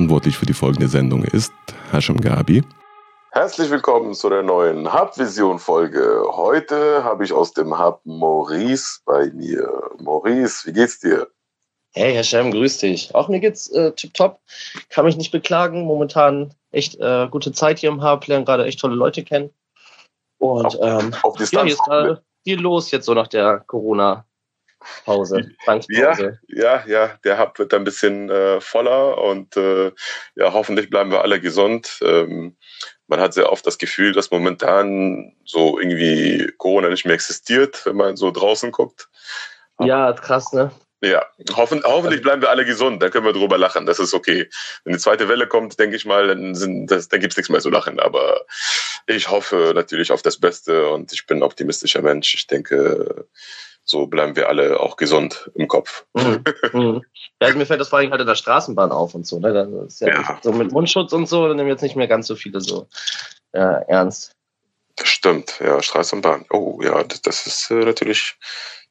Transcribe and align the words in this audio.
verantwortlich 0.00 0.38
für 0.38 0.46
die 0.46 0.54
folgende 0.54 0.88
Sendung 0.88 1.24
ist 1.24 1.52
Hashem 1.92 2.18
Gabi. 2.22 2.62
Herzlich 3.32 3.68
willkommen 3.68 4.14
zu 4.14 4.30
der 4.30 4.42
neuen 4.42 4.90
Hub-Vision-Folge. 4.90 6.24
Heute 6.32 7.04
habe 7.04 7.22
ich 7.22 7.34
aus 7.34 7.52
dem 7.52 7.78
Hub 7.78 8.00
Maurice 8.04 9.00
bei 9.04 9.26
mir. 9.26 9.68
Maurice, 9.98 10.66
wie 10.66 10.72
geht's 10.72 11.00
dir? 11.00 11.28
Hey, 11.92 12.14
Herr 12.14 12.24
Schem, 12.24 12.50
grüß 12.50 12.78
dich. 12.78 13.14
Auch 13.14 13.28
mir 13.28 13.40
geht's 13.40 13.68
äh, 13.72 13.92
tipptopp. 13.92 14.40
Kann 14.88 15.04
mich 15.04 15.18
nicht 15.18 15.32
beklagen. 15.32 15.84
Momentan 15.84 16.54
echt 16.70 16.98
äh, 16.98 17.28
gute 17.30 17.52
Zeit 17.52 17.78
hier 17.80 17.90
im 17.90 18.02
Hub, 18.02 18.26
lernen 18.26 18.46
gerade 18.46 18.64
echt 18.64 18.80
tolle 18.80 18.94
Leute 18.94 19.22
kennen. 19.22 19.50
Und 20.38 20.64
auf, 20.64 20.76
ähm, 20.80 21.14
auf 21.22 21.36
Distanz 21.36 21.52
ja, 21.52 21.62
hier 21.64 21.74
ist 21.74 21.84
gerade 21.84 22.22
viel 22.42 22.58
los 22.58 22.90
jetzt 22.90 23.04
so 23.04 23.12
nach 23.12 23.28
der 23.28 23.60
Corona 23.66 24.24
Pause, 25.04 25.50
Ja, 25.88 26.16
ja, 26.48 26.84
ja, 26.86 27.18
der 27.24 27.38
Hub 27.38 27.58
wird 27.58 27.74
ein 27.74 27.84
bisschen 27.84 28.30
äh, 28.30 28.60
voller 28.60 29.18
und 29.18 29.56
äh, 29.56 29.92
ja, 30.34 30.52
hoffentlich 30.52 30.90
bleiben 30.90 31.10
wir 31.10 31.22
alle 31.22 31.40
gesund. 31.40 31.98
Ähm, 32.02 32.56
man 33.06 33.20
hat 33.20 33.34
sehr 33.34 33.50
oft 33.50 33.66
das 33.66 33.78
Gefühl, 33.78 34.12
dass 34.12 34.30
momentan 34.30 35.34
so 35.44 35.78
irgendwie 35.78 36.52
Corona 36.58 36.88
nicht 36.88 37.04
mehr 37.04 37.14
existiert, 37.14 37.84
wenn 37.84 37.96
man 37.96 38.16
so 38.16 38.30
draußen 38.30 38.72
guckt. 38.72 39.08
Ja, 39.80 40.12
krass, 40.12 40.52
ne? 40.52 40.70
Ja, 41.02 41.24
hoffen, 41.54 41.82
hoffentlich 41.82 42.20
bleiben 42.20 42.42
wir 42.42 42.50
alle 42.50 42.66
gesund, 42.66 43.02
dann 43.02 43.10
können 43.10 43.24
wir 43.24 43.32
drüber 43.32 43.56
lachen, 43.56 43.86
das 43.86 43.98
ist 43.98 44.12
okay. 44.12 44.50
Wenn 44.84 44.92
die 44.92 44.98
zweite 44.98 45.28
Welle 45.28 45.46
kommt, 45.46 45.78
denke 45.78 45.96
ich 45.96 46.04
mal, 46.04 46.28
dann, 46.28 46.54
sind 46.54 46.88
das, 46.90 47.08
dann 47.08 47.20
gibt's 47.20 47.38
nichts 47.38 47.48
mehr 47.48 47.60
zu 47.60 47.70
lachen. 47.70 47.98
Aber 47.98 48.44
ich 49.06 49.30
hoffe 49.30 49.72
natürlich 49.74 50.12
auf 50.12 50.20
das 50.20 50.38
Beste 50.38 50.88
und 50.90 51.14
ich 51.14 51.26
bin 51.26 51.38
ein 51.38 51.42
optimistischer 51.42 52.02
Mensch. 52.02 52.34
Ich 52.34 52.46
denke, 52.46 53.26
so 53.90 54.06
bleiben 54.06 54.36
wir 54.36 54.48
alle 54.48 54.80
auch 54.80 54.96
gesund 54.96 55.50
im 55.54 55.68
Kopf. 55.68 56.06
Mhm. 56.14 56.44
Mhm. 56.72 57.02
Ja, 57.40 57.48
also 57.48 57.58
mir 57.58 57.66
fällt 57.66 57.80
das 57.80 57.88
vor 57.88 57.98
allem 57.98 58.12
halt 58.12 58.20
in 58.20 58.26
der 58.26 58.36
Straßenbahn 58.36 58.92
auf 58.92 59.14
und 59.14 59.26
so. 59.26 59.40
Ne? 59.40 59.52
Das 59.52 59.94
ist 59.94 60.00
ja, 60.00 60.08
ja. 60.08 60.38
So 60.42 60.52
mit 60.52 60.70
Mundschutz 60.70 61.12
und 61.12 61.28
so, 61.28 61.48
dann 61.48 61.56
nehmen 61.56 61.68
jetzt 61.68 61.82
nicht 61.82 61.96
mehr 61.96 62.06
ganz 62.06 62.28
so 62.28 62.36
viele 62.36 62.60
so 62.60 62.86
ja, 63.52 63.78
ernst. 63.88 64.36
Das 64.96 65.08
stimmt, 65.08 65.58
ja, 65.60 65.82
Straßenbahn. 65.82 66.44
Oh 66.50 66.80
ja, 66.82 67.02
das, 67.02 67.22
das 67.22 67.46
ist 67.46 67.70
äh, 67.70 67.84
natürlich 67.84 68.36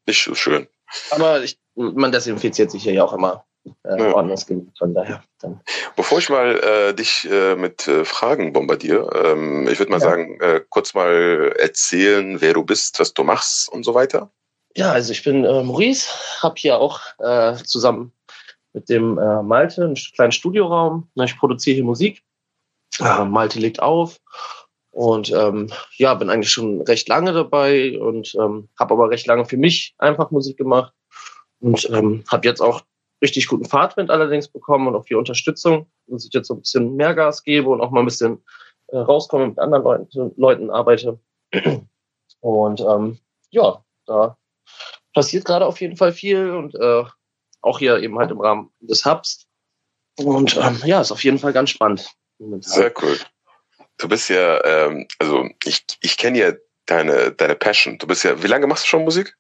nicht 0.06 0.24
so 0.24 0.36
schön. 0.36 0.68
Aber 1.12 1.42
ich, 1.42 1.58
man 1.76 2.12
desinfiziert 2.12 2.72
sich 2.72 2.84
ja 2.84 3.04
auch 3.04 3.14
immer 3.14 3.46
äh, 3.86 3.98
ja. 3.98 4.14
ordentlich. 4.14 4.46
Von 4.78 4.94
daher. 4.94 5.24
Dann. 5.40 5.62
Bevor 5.96 6.20
ich 6.20 6.30
mal 6.30 6.60
äh, 6.60 6.94
dich 6.94 7.28
äh, 7.30 7.56
mit 7.56 7.88
äh, 7.88 8.04
Fragen 8.04 8.52
bombardiere, 8.52 9.32
ähm, 9.32 9.68
ich 9.70 9.80
würde 9.80 9.92
mal 9.92 10.02
ja. 10.02 10.10
sagen, 10.10 10.40
äh, 10.42 10.62
kurz 10.70 10.94
mal 10.94 11.54
erzählen, 11.58 12.42
wer 12.42 12.54
du 12.54 12.64
bist, 12.64 13.00
was 13.00 13.14
du 13.14 13.24
machst 13.24 13.70
und 13.70 13.84
so 13.84 13.94
weiter. 13.94 14.32
Ja, 14.76 14.92
also 14.92 15.12
ich 15.12 15.24
bin 15.24 15.46
äh, 15.46 15.64
Maurice, 15.64 16.10
habe 16.42 16.56
hier 16.58 16.80
auch 16.80 17.02
äh, 17.20 17.56
zusammen 17.64 18.14
mit 18.74 18.90
dem 18.90 19.18
äh, 19.18 19.42
Malte 19.42 19.84
einen 19.84 19.96
kleinen 19.96 20.32
Studioraum. 20.32 21.10
Ich 21.16 21.38
produziere 21.38 21.76
hier 21.76 21.84
Musik. 21.84 22.24
Äh, 23.00 23.26
Malte 23.26 23.60
legt 23.60 23.82
auf 23.82 24.20
und 24.92 25.32
ähm, 25.32 25.72
ja, 25.98 26.14
bin 26.14 26.30
eigentlich 26.30 26.52
schon 26.52 26.82
recht 26.82 27.08
lange 27.08 27.32
dabei 27.34 28.00
und 28.00 28.36
ähm, 28.36 28.70
habe 28.78 28.94
aber 28.94 29.10
recht 29.10 29.28
lange 29.28 29.46
für 29.46 29.58
mich 29.58 29.96
einfach 29.98 30.32
Musik 30.32 30.58
gemacht 30.58 30.94
und 31.60 31.90
ähm, 31.92 32.24
habe 32.28 32.48
jetzt 32.48 32.62
auch 32.62 32.82
richtig 33.22 33.48
guten 33.48 33.66
Fahrtwind 33.66 34.10
allerdings 34.10 34.48
bekommen 34.48 34.88
und 34.88 34.96
auch 34.96 35.06
viel 35.06 35.18
Unterstützung, 35.18 35.88
dass 36.08 36.26
ich 36.26 36.34
jetzt 36.34 36.48
so 36.48 36.56
ein 36.56 36.62
bisschen 36.62 36.96
mehr 36.96 37.14
Gas 37.14 37.44
gebe 37.44 37.70
und 37.70 37.82
auch 37.82 37.92
mal 37.92 38.02
ein 38.02 38.06
bisschen 38.06 38.44
äh, 38.88 38.98
rauskomme 38.98 39.48
mit 39.48 39.60
anderen 39.60 39.84
Leuten, 39.84 40.34
Leuten 40.38 40.70
arbeite. 40.70 41.20
Und 42.42 42.82
ähm, 42.82 43.20
ja, 43.52 43.84
da 44.06 44.38
passiert 45.20 45.44
gerade 45.44 45.66
auf 45.66 45.82
jeden 45.82 45.98
Fall 45.98 46.14
viel 46.14 46.52
und 46.52 46.76
äh, 46.76 47.04
auch 47.62 47.80
hier 47.80 48.00
eben 48.00 48.18
halt 48.18 48.32
im 48.32 48.40
Rahmen 48.40 48.72
des 48.80 49.04
Hubs. 49.04 49.48
Und 50.18 50.56
ähm, 50.56 50.80
ja, 50.86 51.02
ist 51.02 51.12
auf 51.12 51.26
jeden 51.26 51.40
Fall 51.40 51.52
ganz 51.52 51.72
spannend. 51.72 52.10
Sehr 52.62 52.94
cool. 53.02 53.20
Du 53.98 54.08
bist 54.08 54.30
ja, 54.30 54.64
ähm, 54.64 55.08
also 55.20 55.50
ich, 55.66 55.86
ich 56.00 56.18
kenne 56.18 56.40
ja 56.40 56.54
deine, 56.86 57.34
deine 57.34 57.56
Passion. 57.56 57.98
Du 57.98 58.08
bist 58.08 58.24
ja, 58.24 58.42
wie 58.42 58.48
lange 58.48 58.66
machst 58.66 58.86
du 58.86 58.88
schon 58.88 59.04
Musik? 59.04 59.36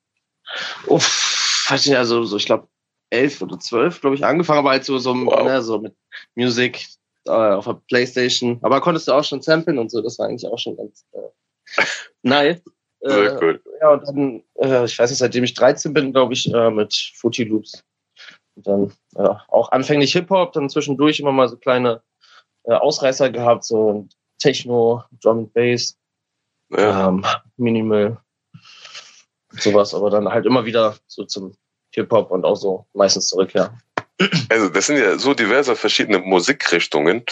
Uff, 0.87 1.65
weiß 1.69 1.85
nicht, 1.85 1.97
also 1.97 2.25
so, 2.25 2.35
ich 2.35 2.45
glaube, 2.45 2.67
elf 3.09 3.41
oder 3.41 3.57
zwölf, 3.57 4.01
glaube 4.01 4.17
ich, 4.17 4.25
angefangen, 4.25 4.59
aber 4.59 4.71
halt 4.71 4.83
so, 4.83 4.97
so, 4.99 5.13
wow. 5.13 5.43
ne, 5.43 5.61
so 5.61 5.79
mit 5.79 5.95
Musik 6.35 6.85
äh, 7.25 7.31
auf 7.31 7.65
der 7.65 7.81
Playstation. 7.87 8.59
Aber 8.63 8.81
konntest 8.81 9.07
du 9.07 9.13
auch 9.13 9.23
schon 9.23 9.41
samplen 9.41 9.79
und 9.79 9.91
so, 9.91 10.01
das 10.01 10.19
war 10.19 10.27
eigentlich 10.27 10.51
auch 10.51 10.59
schon 10.59 10.75
ganz 10.75 11.05
äh, 11.13 11.85
nice. 12.21 12.61
Sehr 13.01 13.33
äh, 13.33 13.37
cool. 13.41 13.63
Ja, 13.81 13.91
und 13.91 14.07
dann, 14.07 14.43
äh, 14.55 14.85
ich 14.85 14.99
weiß 14.99 15.09
nicht, 15.09 15.19
seitdem 15.19 15.43
ich 15.43 15.53
13 15.53 15.93
bin, 15.93 16.11
glaube 16.11 16.33
ich, 16.33 16.53
äh, 16.53 16.69
mit 16.69 17.13
Footy 17.15 17.45
Loops. 17.45 17.83
Und 18.55 18.67
dann 18.67 18.93
äh, 19.15 19.35
auch 19.47 19.71
anfänglich 19.71 20.11
Hip-Hop, 20.13 20.53
dann 20.53 20.69
zwischendurch 20.69 21.19
immer 21.19 21.31
mal 21.31 21.47
so 21.47 21.57
kleine 21.57 22.01
äh, 22.63 22.73
Ausreißer 22.73 23.29
gehabt, 23.29 23.63
so 23.63 24.07
Techno, 24.39 25.03
Drum 25.21 25.39
and 25.39 25.53
Bass, 25.53 25.97
ja. 26.69 27.07
ähm, 27.07 27.25
Minimal, 27.57 28.17
sowas, 29.51 29.93
aber 29.93 30.09
dann 30.09 30.27
halt 30.27 30.45
immer 30.45 30.65
wieder 30.65 30.97
so 31.07 31.23
zum 31.23 31.53
Hip-Hop 31.93 32.31
und 32.31 32.45
auch 32.45 32.55
so 32.55 32.85
meistens 32.93 33.27
zurück, 33.27 33.53
ja. 33.53 33.77
Also 34.49 34.67
das 34.67 34.87
sind 34.87 34.97
ja 34.97 35.17
so 35.17 35.33
diverse 35.33 35.75
verschiedene 35.75 36.19
Musikrichtungen. 36.19 37.23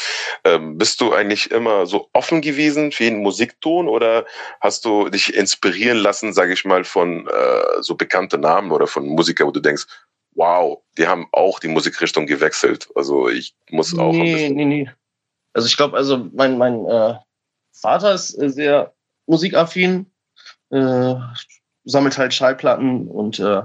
Ähm, 0.46 0.78
bist 0.78 1.02
du 1.02 1.14
eigentlich 1.14 1.52
immer 1.52 1.86
so 1.86 2.10
offen 2.14 2.42
gewesen 2.42 2.92
für 2.92 3.06
einen 3.06 3.22
Musikton 3.22 3.90
oder 3.90 4.26
hast 4.62 4.86
du 4.86 5.10
dich 5.10 5.34
inspirieren 5.34 5.98
lassen, 5.98 6.32
sage 6.32 6.54
ich 6.54 6.64
mal, 6.64 6.86
von 6.86 7.28
äh, 7.28 7.82
so 7.82 7.96
bekannten 7.96 8.42
Namen 8.42 8.72
oder 8.72 8.88
von 8.88 9.06
Musikern, 9.06 9.48
wo 9.48 9.52
du 9.52 9.60
denkst, 9.60 9.86
wow, 10.36 10.82
die 10.98 11.08
haben 11.08 11.28
auch 11.34 11.60
die 11.60 11.68
Musikrichtung 11.68 12.26
gewechselt. 12.26 12.88
Also 12.96 13.28
ich 13.28 13.56
muss 13.70 13.98
auch. 13.98 14.14
Nee, 14.14 14.50
nee, 14.50 14.66
nee. 14.66 14.90
Also 15.54 15.68
ich 15.68 15.76
glaube, 15.76 15.98
also 15.98 16.30
mein, 16.34 16.58
mein 16.58 16.86
äh, 16.86 17.16
Vater 17.74 18.14
ist 18.14 18.30
sehr 18.30 18.94
musikaffin, 19.26 20.06
äh, 20.70 21.16
sammelt 21.84 22.18
halt 22.18 22.34
Schallplatten 22.34 23.08
und 23.08 23.40
äh, 23.40 23.62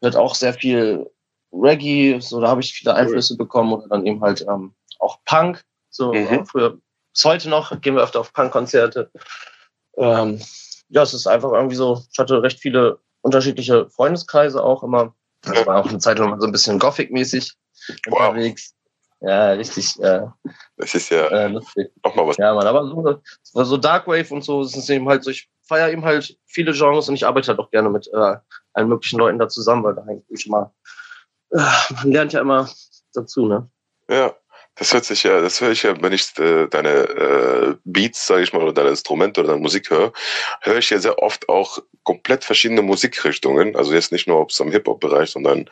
wird 0.00 0.16
auch 0.16 0.34
sehr 0.34 0.54
viel 0.54 1.08
Reggae, 1.52 2.20
so 2.20 2.40
da 2.40 2.48
habe 2.48 2.60
ich 2.60 2.74
viele 2.74 2.94
Einflüsse 2.94 3.34
cool. 3.34 3.38
bekommen 3.38 3.72
oder 3.72 3.88
dann 3.88 4.06
eben 4.06 4.20
halt 4.20 4.42
ähm, 4.42 4.74
auch 4.98 5.18
Punk. 5.24 5.62
So 5.90 6.12
mhm. 6.12 6.46
früher, 6.46 6.78
bis 7.12 7.24
heute 7.24 7.48
noch 7.48 7.80
gehen 7.80 7.94
wir 7.94 8.02
öfter 8.02 8.20
auf 8.20 8.32
Punk-Konzerte. 8.32 9.10
Ähm, 9.96 10.40
ja, 10.88 11.02
es 11.02 11.14
ist 11.14 11.26
einfach 11.26 11.52
irgendwie 11.52 11.76
so, 11.76 12.02
ich 12.12 12.18
hatte 12.18 12.42
recht 12.42 12.60
viele 12.60 12.98
unterschiedliche 13.22 13.88
Freundeskreise 13.90 14.62
auch 14.62 14.82
immer. 14.82 15.14
Das 15.42 15.66
war 15.66 15.80
auch 15.80 15.88
eine 15.88 15.98
Zeit 15.98 16.18
lang 16.18 16.38
so 16.40 16.46
ein 16.46 16.52
bisschen 16.52 16.78
Gothic-mäßig 16.78 17.52
wow. 18.06 18.28
unterwegs. 18.30 18.74
Ja, 19.20 19.50
richtig. 19.50 19.98
Äh, 20.00 20.26
das 20.76 20.94
ist 20.94 21.10
ja 21.10 21.26
äh, 21.26 21.48
lustig. 21.48 21.90
nochmal 22.04 22.28
was. 22.28 22.36
Ja, 22.36 22.54
man, 22.54 22.66
aber 22.66 23.20
so, 23.42 23.64
so 23.64 23.76
Darkwave 23.76 24.32
und 24.32 24.44
so, 24.44 24.62
das 24.62 24.76
ist 24.76 24.88
eben 24.90 25.08
halt 25.08 25.24
so, 25.24 25.30
ich 25.30 25.48
feiere 25.66 25.90
eben 25.90 26.04
halt 26.04 26.38
viele 26.46 26.72
Genres 26.72 27.08
und 27.08 27.16
ich 27.16 27.26
arbeite 27.26 27.48
halt 27.48 27.58
auch 27.58 27.70
gerne 27.70 27.90
mit 27.90 28.08
äh, 28.12 28.36
allen 28.74 28.88
möglichen 28.88 29.18
Leuten 29.18 29.38
da 29.38 29.48
zusammen, 29.48 29.82
weil 29.82 29.94
da 29.94 30.02
eigentlich 30.02 30.40
schon 30.40 30.52
mal 30.52 30.72
man 31.50 32.12
lernt 32.12 32.32
ja 32.32 32.40
immer 32.40 32.68
dazu, 33.14 33.46
ne? 33.46 33.68
Ja, 34.10 34.34
das 34.78 34.92
hört 34.92 35.04
sich 35.04 35.24
ja, 35.24 35.40
das 35.40 35.60
höre 35.60 35.72
ich 35.72 35.82
ja, 35.82 36.00
wenn 36.00 36.12
ich 36.12 36.38
äh, 36.38 36.68
deine 36.68 36.90
äh, 36.90 37.74
Beats, 37.84 38.26
sage 38.26 38.42
ich 38.42 38.52
mal, 38.52 38.62
oder 38.62 38.72
deine 38.72 38.90
Instrumente 38.90 39.40
oder 39.40 39.50
deine 39.50 39.62
Musik 39.62 39.90
höre, 39.90 40.12
höre 40.62 40.78
ich 40.78 40.90
ja 40.90 40.98
sehr 40.98 41.18
oft 41.18 41.48
auch 41.48 41.78
komplett 42.04 42.44
verschiedene 42.44 42.82
Musikrichtungen. 42.82 43.74
Also 43.74 43.92
jetzt 43.92 44.12
nicht 44.12 44.28
nur 44.28 44.44
aus 44.44 44.56
dem 44.56 44.70
Hip-Hop-Bereich, 44.70 45.30
sondern 45.30 45.68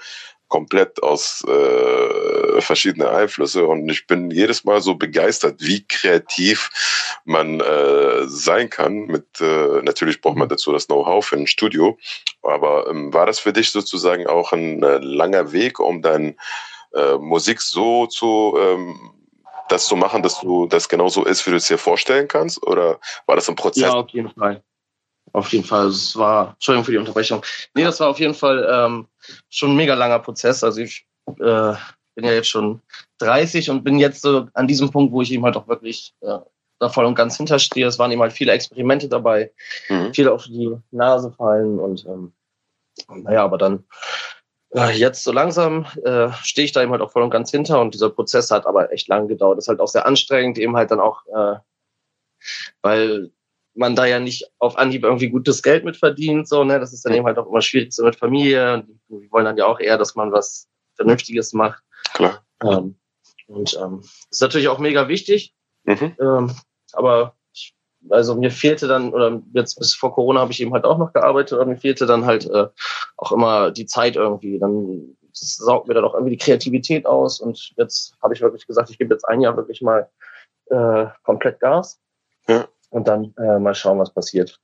komplett 0.49 1.03
aus 1.03 1.45
äh, 1.47 2.61
verschiedenen 2.61 3.09
Einflüsse 3.09 3.67
und 3.67 3.89
ich 3.89 4.07
bin 4.07 4.31
jedes 4.31 4.65
Mal 4.65 4.81
so 4.81 4.95
begeistert, 4.95 5.57
wie 5.61 5.87
kreativ 5.87 6.71
man 7.25 7.61
äh, 7.61 8.27
sein 8.27 8.71
kann. 8.71 9.07
Mit 9.07 9.41
äh, 9.41 9.83
natürlich 9.83 10.21
braucht 10.21 10.37
man 10.37 10.49
dazu 10.49 10.73
das 10.73 10.87
Know-how 10.87 11.25
für 11.25 11.37
ein 11.37 11.47
Studio, 11.47 11.99
aber 12.43 12.89
ähm, 12.89 13.13
war 13.13 13.27
das 13.27 13.39
für 13.39 13.53
dich 13.53 13.71
sozusagen 13.71 14.27
auch 14.27 14.53
ein 14.53 14.83
äh, 14.83 14.99
langer 14.99 15.53
Weg, 15.53 15.81
um 15.81 16.03
dein 16.03 16.37
äh, 16.95 17.17
Musik 17.19 17.61
so 17.61 18.07
zu 18.07 18.57
ähm, 18.59 19.13
das 19.69 19.87
zu 19.87 19.97
machen, 19.97 20.23
dass 20.23 20.41
du 20.41 20.67
das 20.67 20.89
genauso 20.89 21.25
ist, 21.25 21.47
wie 21.47 21.51
du 21.51 21.57
es 21.57 21.67
dir 21.67 21.79
vorstellen 21.79 22.29
kannst? 22.29 22.65
Oder 22.65 23.01
war 23.27 23.37
das 23.37 23.49
ein 23.49 23.57
Prozess? 23.57 23.83
Ja, 23.83 23.95
auf 23.95 24.09
jeden 24.11 24.31
Fall. 24.31 24.63
Auf 25.37 25.53
jeden 25.53 25.67
Fall. 25.67 25.89
Es 25.89 26.17
war, 26.17 26.55
Entschuldigung 26.55 26.87
für 26.87 26.93
die 26.93 26.99
Unterbrechung. 26.99 27.45
Nee, 27.75 27.85
das 27.85 28.01
war 28.01 28.09
auf 28.09 28.19
jeden 28.19 28.33
Fall 28.33 28.67
ähm, 28.73 29.07
schon 29.51 29.73
ein 29.73 29.77
mega 29.77 29.93
langer 29.93 30.19
Prozess. 30.19 30.65
Also 30.65 30.81
ich 30.81 31.07
äh, 31.27 31.75
bin 32.15 32.25
ja 32.25 32.33
jetzt 32.33 32.49
schon 32.49 32.81
30 33.19 33.69
und 33.69 33.85
bin 33.85 33.99
jetzt 33.99 34.23
so 34.23 34.49
an 34.55 34.67
diesem 34.67 34.91
Punkt, 34.91 35.13
wo 35.13 35.21
ich 35.21 35.31
eben 35.31 35.45
halt 35.45 35.59
auch 35.59 35.69
wirklich 35.69 36.15
äh, 36.23 36.39
da 36.79 36.89
voll 36.89 37.05
und 37.05 37.17
ganz 37.17 37.37
hinterstehe. 37.37 37.87
Es 37.87 37.99
waren 37.99 38.11
eben 38.13 38.23
halt 38.23 38.33
viele 38.33 38.53
Experimente 38.53 39.11
dabei, 39.11 39.53
mhm. 39.91 40.15
viele 40.15 40.33
auf 40.33 40.45
die 40.45 40.75
Nase 40.91 41.31
fallen 41.33 41.79
und 41.81 42.07
ähm, 42.07 42.33
naja, 43.07 43.45
aber 43.45 43.59
dann 43.59 43.85
äh, 44.75 44.97
jetzt 44.97 45.23
so 45.23 45.33
langsam 45.33 45.85
äh, 46.03 46.31
stehe 46.41 46.65
ich 46.65 46.73
da 46.73 46.83
eben 46.83 46.93
halt 46.93 47.03
auch 47.03 47.13
voll 47.13 47.23
und 47.23 47.29
ganz 47.29 47.51
hinter 47.51 47.83
und 47.83 47.93
dieser 47.93 48.09
Prozess 48.09 48.51
hat 48.51 48.67
aber 48.67 48.91
echt 48.91 49.07
lang 49.09 49.29
gedauert. 49.29 49.59
Das 49.59 49.65
ist 49.65 49.69
halt 49.69 49.81
auch 49.81 49.89
sehr 49.89 50.07
anstrengend, 50.07 50.57
eben 50.57 50.77
halt 50.77 50.91
dann 50.91 51.01
auch, 51.01 51.27
äh, 51.27 51.57
weil 52.81 53.33
man 53.77 53.97
da 53.97 54.07
ja 54.07 54.19
nicht 54.19 54.51
auf 54.59 54.77
Anhieb 54.79 55.05
irgendwie 55.05 55.29
gutes 55.29 55.63
Geld 55.63 55.85
mit 55.85 55.97
verdient, 55.97 56.49
so, 56.49 56.65
ne, 56.65 56.81
das 56.81 56.93
ist 56.93 57.05
dann 57.05 57.15
eben 57.15 57.27
halt 57.27 57.39
auch 57.39 57.49
immer 57.49 57.61
schwierig 57.63 57.93
so 57.93 58.05
mit 58.05 58.17
Familie 58.17 58.75
und 58.75 59.01
die 59.09 59.31
wollen 59.31 59.45
dann 59.45 59.57
ja 59.57 59.67
auch 59.67 59.81
eher, 59.81 59.99
dass 59.99 60.15
man 60.15 60.33
was 60.33 60.69
Vernünftiges 60.95 61.53
macht. 61.53 61.83
Klar. 62.15 62.43
Ähm, 62.63 62.97
Und 63.49 63.79
ähm, 63.81 64.03
ist 64.31 64.43
natürlich 64.43 64.69
auch 64.69 64.79
mega 64.79 65.09
wichtig. 65.09 65.55
Mhm. 65.85 66.17
Ähm, 66.21 66.51
aber 66.93 67.37
ich, 67.53 67.75
also 68.11 68.35
mir 68.35 68.51
fehlte 68.51 68.89
dann, 68.89 69.13
oder 69.13 69.41
jetzt 69.53 69.79
bis 69.79 69.95
vor 69.95 70.15
Corona 70.15 70.41
habe 70.41 70.53
ich 70.53 70.61
eben 70.61 70.73
halt 70.73 70.85
auch 70.85 70.99
noch 70.99 71.13
gearbeitet, 71.13 71.53
aber 71.53 71.67
mir 71.67 71.77
fehlte 71.77 72.07
dann 72.07 72.25
halt 72.25 72.47
äh, 72.47 72.67
auch 73.17 73.33
immer 73.33 73.71
die 73.71 73.87
Zeit 73.87 74.17
irgendwie. 74.17 74.59
Dann 74.59 75.17
saugt 75.33 75.87
mir 75.87 75.95
dann 75.95 76.05
auch 76.05 76.15
irgendwie 76.15 76.37
die 76.37 76.45
Kreativität 76.45 77.07
aus. 77.07 77.41
Und 77.41 77.73
jetzt 77.77 78.17
habe 78.23 78.35
ich 78.35 78.41
wirklich 78.41 78.67
gesagt, 78.67 78.91
ich 78.91 78.99
gebe 78.99 79.15
jetzt 79.15 79.29
ein 79.29 79.41
Jahr 79.41 79.57
wirklich 79.57 79.83
mal 79.83 80.09
äh, 80.71 81.07
komplett 81.23 81.61
Gas. 81.61 82.01
Ja. 82.49 82.67
Und 82.91 83.09
dann 83.09 83.35
äh, 83.37 83.59
mal 83.59 83.75
schauen, 83.75 83.99
was 83.99 84.13
passiert. 84.13 84.61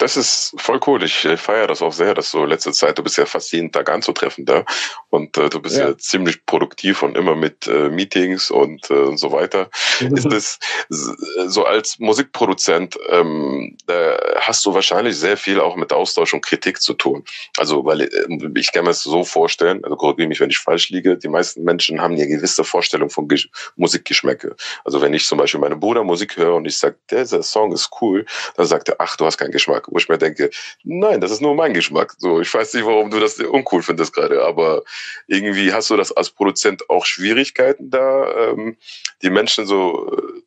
Das 0.00 0.16
ist 0.16 0.54
voll 0.56 0.80
cool. 0.86 1.02
Ich 1.02 1.28
feiere 1.36 1.66
das 1.66 1.82
auch 1.82 1.92
sehr, 1.92 2.14
dass 2.14 2.30
du 2.30 2.46
letzte 2.46 2.72
Zeit, 2.72 2.96
du 2.96 3.02
bist 3.02 3.18
ja 3.18 3.26
fast 3.26 3.52
jeden 3.52 3.70
Tag 3.70 3.90
anzutreffen 3.90 4.46
da 4.46 4.64
und 5.10 5.36
äh, 5.36 5.50
du 5.50 5.60
bist 5.60 5.76
ja. 5.76 5.90
ja. 5.90 5.98
ziemlich 5.98 6.46
produktiv 6.46 7.02
und 7.02 7.18
immer 7.18 7.36
mit 7.36 7.66
äh, 7.66 7.90
Meetings 7.90 8.50
und, 8.50 8.90
äh, 8.90 8.94
und 8.94 9.18
so 9.18 9.30
weiter. 9.30 9.68
Ist 10.00 10.32
das 10.32 10.58
so 10.88 11.64
als 11.64 11.98
Musikproduzent, 11.98 12.98
ähm, 13.10 13.76
da 13.86 14.18
hast 14.40 14.64
du 14.64 14.72
wahrscheinlich 14.72 15.18
sehr 15.18 15.36
viel 15.36 15.60
auch 15.60 15.76
mit 15.76 15.92
Austausch 15.92 16.32
und 16.32 16.46
Kritik 16.46 16.80
zu 16.80 16.94
tun. 16.94 17.22
Also, 17.58 17.84
weil 17.84 18.00
äh, 18.00 18.08
ich 18.54 18.72
kann 18.72 18.84
mir 18.84 18.90
das 18.90 19.02
so 19.02 19.22
vorstellen, 19.22 19.84
also 19.84 19.96
korrigiere 19.96 20.28
mich, 20.28 20.40
wenn 20.40 20.48
ich 20.48 20.58
falsch 20.58 20.88
liege, 20.88 21.18
die 21.18 21.28
meisten 21.28 21.62
Menschen 21.62 22.00
haben 22.00 22.16
ja 22.16 22.24
gewisse 22.24 22.64
Vorstellung 22.64 23.10
von 23.10 23.28
Gesch 23.28 23.50
Musikgeschmäcke. 23.76 24.56
Also 24.82 25.02
wenn 25.02 25.12
ich 25.12 25.26
zum 25.26 25.36
Beispiel 25.36 25.60
meinem 25.60 25.78
Bruder 25.78 26.04
Musik 26.04 26.38
höre 26.38 26.54
und 26.54 26.64
ich 26.64 26.78
sage, 26.78 26.96
dieser 27.10 27.42
Song 27.42 27.72
ist 27.72 27.90
cool, 28.00 28.24
dann 28.56 28.64
sagt 28.64 28.88
er, 28.88 28.96
ach, 28.98 29.16
du 29.16 29.26
hast 29.26 29.36
keinen 29.36 29.52
Geschmack 29.52 29.89
wo 29.90 29.98
ich 29.98 30.08
mir 30.08 30.18
denke, 30.18 30.50
nein, 30.82 31.20
das 31.20 31.30
ist 31.30 31.40
nur 31.40 31.54
mein 31.54 31.74
Geschmack. 31.74 32.14
So, 32.18 32.40
ich 32.40 32.52
weiß 32.52 32.74
nicht, 32.74 32.86
warum 32.86 33.10
du 33.10 33.20
das 33.20 33.38
uncool 33.38 33.82
findest 33.82 34.12
gerade, 34.14 34.42
aber 34.42 34.82
irgendwie 35.26 35.72
hast 35.72 35.90
du 35.90 35.96
das 35.96 36.12
als 36.12 36.30
Produzent 36.30 36.88
auch 36.88 37.04
Schwierigkeiten 37.04 37.90
da, 37.90 38.50
ähm, 38.50 38.76
die 39.22 39.30
Menschen 39.30 39.66
so 39.66 40.16
äh, 40.16 40.42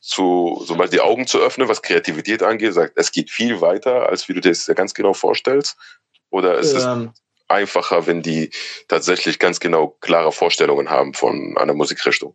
zu, 0.00 0.62
so 0.66 0.74
mal 0.74 0.88
die 0.88 1.00
Augen 1.00 1.26
zu 1.26 1.38
öffnen, 1.38 1.68
was 1.68 1.80
Kreativität 1.80 2.42
angeht, 2.42 2.74
sagt, 2.74 2.94
es 2.96 3.12
geht 3.12 3.30
viel 3.30 3.60
weiter, 3.60 4.08
als 4.08 4.28
wie 4.28 4.34
du 4.34 4.40
dir 4.40 4.50
das 4.50 4.66
ganz 4.74 4.94
genau 4.94 5.14
vorstellst? 5.14 5.76
Oder 6.30 6.58
ist 6.58 6.74
ähm. 6.74 7.12
es 7.12 7.22
einfacher, 7.48 8.06
wenn 8.06 8.22
die 8.22 8.50
tatsächlich 8.88 9.38
ganz 9.38 9.60
genau 9.60 9.96
klare 10.00 10.32
Vorstellungen 10.32 10.90
haben 10.90 11.14
von 11.14 11.56
einer 11.56 11.74
Musikrichtung? 11.74 12.34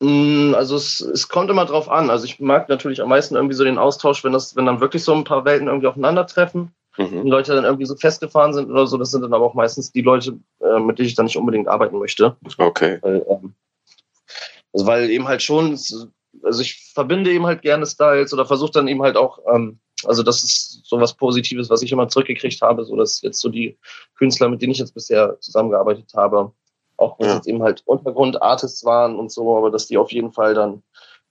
Mm, 0.00 0.54
also 0.54 0.76
es, 0.76 1.00
es 1.00 1.28
kommt 1.28 1.50
immer 1.50 1.64
drauf 1.66 1.88
an. 1.88 2.10
Also 2.10 2.24
ich 2.24 2.40
mag 2.40 2.68
natürlich 2.68 3.00
am 3.00 3.08
meisten 3.08 3.36
irgendwie 3.36 3.54
so 3.54 3.64
den 3.64 3.78
Austausch, 3.78 4.24
wenn 4.24 4.32
das, 4.32 4.56
wenn 4.56 4.66
dann 4.66 4.80
wirklich 4.80 5.04
so 5.04 5.14
ein 5.14 5.24
paar 5.24 5.44
Welten 5.44 5.68
irgendwie 5.68 5.86
aufeinandertreffen. 5.86 6.72
Mhm. 6.96 7.24
Die 7.24 7.30
Leute 7.30 7.54
dann 7.54 7.64
irgendwie 7.64 7.86
so 7.86 7.96
festgefahren 7.96 8.52
sind 8.52 8.70
oder 8.70 8.86
so, 8.86 8.96
das 8.96 9.10
sind 9.10 9.22
dann 9.22 9.34
aber 9.34 9.44
auch 9.44 9.54
meistens 9.54 9.90
die 9.90 10.02
Leute, 10.02 10.38
äh, 10.60 10.78
mit 10.78 10.98
denen 10.98 11.08
ich 11.08 11.14
dann 11.14 11.26
nicht 11.26 11.36
unbedingt 11.36 11.68
arbeiten 11.68 11.98
möchte. 11.98 12.36
Okay. 12.58 12.98
Weil, 13.02 13.26
ähm, 13.28 13.54
also 14.72 14.86
weil 14.86 15.10
eben 15.10 15.26
halt 15.26 15.42
schon, 15.42 15.72
also 15.72 16.60
ich 16.60 16.92
verbinde 16.94 17.32
eben 17.32 17.46
halt 17.46 17.62
gerne 17.62 17.86
Styles 17.86 18.32
oder 18.32 18.46
versuche 18.46 18.72
dann 18.72 18.88
eben 18.88 19.02
halt 19.02 19.16
auch, 19.16 19.40
ähm, 19.52 19.80
also 20.04 20.22
das 20.22 20.44
ist 20.44 20.82
so 20.84 21.00
was 21.00 21.14
Positives, 21.14 21.70
was 21.70 21.82
ich 21.82 21.90
immer 21.90 22.08
zurückgekriegt 22.08 22.60
habe, 22.62 22.84
so 22.84 22.96
dass 22.96 23.22
jetzt 23.22 23.40
so 23.40 23.48
die 23.48 23.78
Künstler, 24.16 24.48
mit 24.48 24.62
denen 24.62 24.72
ich 24.72 24.78
jetzt 24.78 24.94
bisher 24.94 25.38
zusammengearbeitet 25.40 26.12
habe, 26.14 26.52
auch 26.96 27.18
wenn 27.18 27.28
ja. 27.28 27.38
es 27.38 27.46
eben 27.46 27.62
halt 27.62 27.82
Untergrundartists 27.86 28.84
waren 28.84 29.18
und 29.18 29.30
so, 29.30 29.56
aber 29.56 29.70
dass 29.70 29.86
die 29.86 29.98
auf 29.98 30.12
jeden 30.12 30.32
Fall 30.32 30.54
dann 30.54 30.82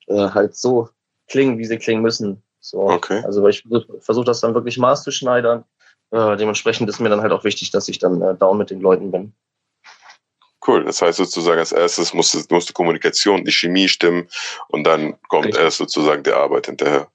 äh, 0.07 0.29
halt 0.29 0.55
so 0.55 0.89
klingen, 1.27 1.57
wie 1.57 1.65
sie 1.65 1.77
klingen 1.77 2.01
müssen. 2.01 2.43
So. 2.59 2.89
Okay. 2.89 3.21
Also 3.25 3.43
weil 3.43 3.51
ich 3.51 3.63
versuche 3.63 3.99
versuch 3.99 4.25
das 4.25 4.41
dann 4.41 4.53
wirklich 4.53 4.77
maßzuschneidern. 4.77 5.63
Äh, 6.11 6.37
dementsprechend 6.37 6.89
ist 6.89 6.99
mir 6.99 7.09
dann 7.09 7.21
halt 7.21 7.31
auch 7.31 7.43
wichtig, 7.43 7.71
dass 7.71 7.87
ich 7.87 7.99
dann 7.99 8.21
äh, 8.21 8.35
down 8.35 8.57
mit 8.57 8.69
den 8.69 8.81
Leuten 8.81 9.11
bin. 9.11 9.33
Cool. 10.65 10.85
Das 10.85 11.01
heißt 11.01 11.17
sozusagen, 11.17 11.59
als 11.59 11.73
erstes 11.73 12.13
muss, 12.13 12.33
muss 12.49 12.65
die 12.65 12.73
Kommunikation, 12.73 13.43
die 13.43 13.51
Chemie 13.51 13.89
stimmen 13.89 14.29
und 14.69 14.85
dann 14.85 15.19
kommt 15.27 15.45
Richtig. 15.45 15.63
erst 15.63 15.77
sozusagen 15.77 16.23
die 16.23 16.31
Arbeit 16.31 16.67
hinterher. 16.67 17.07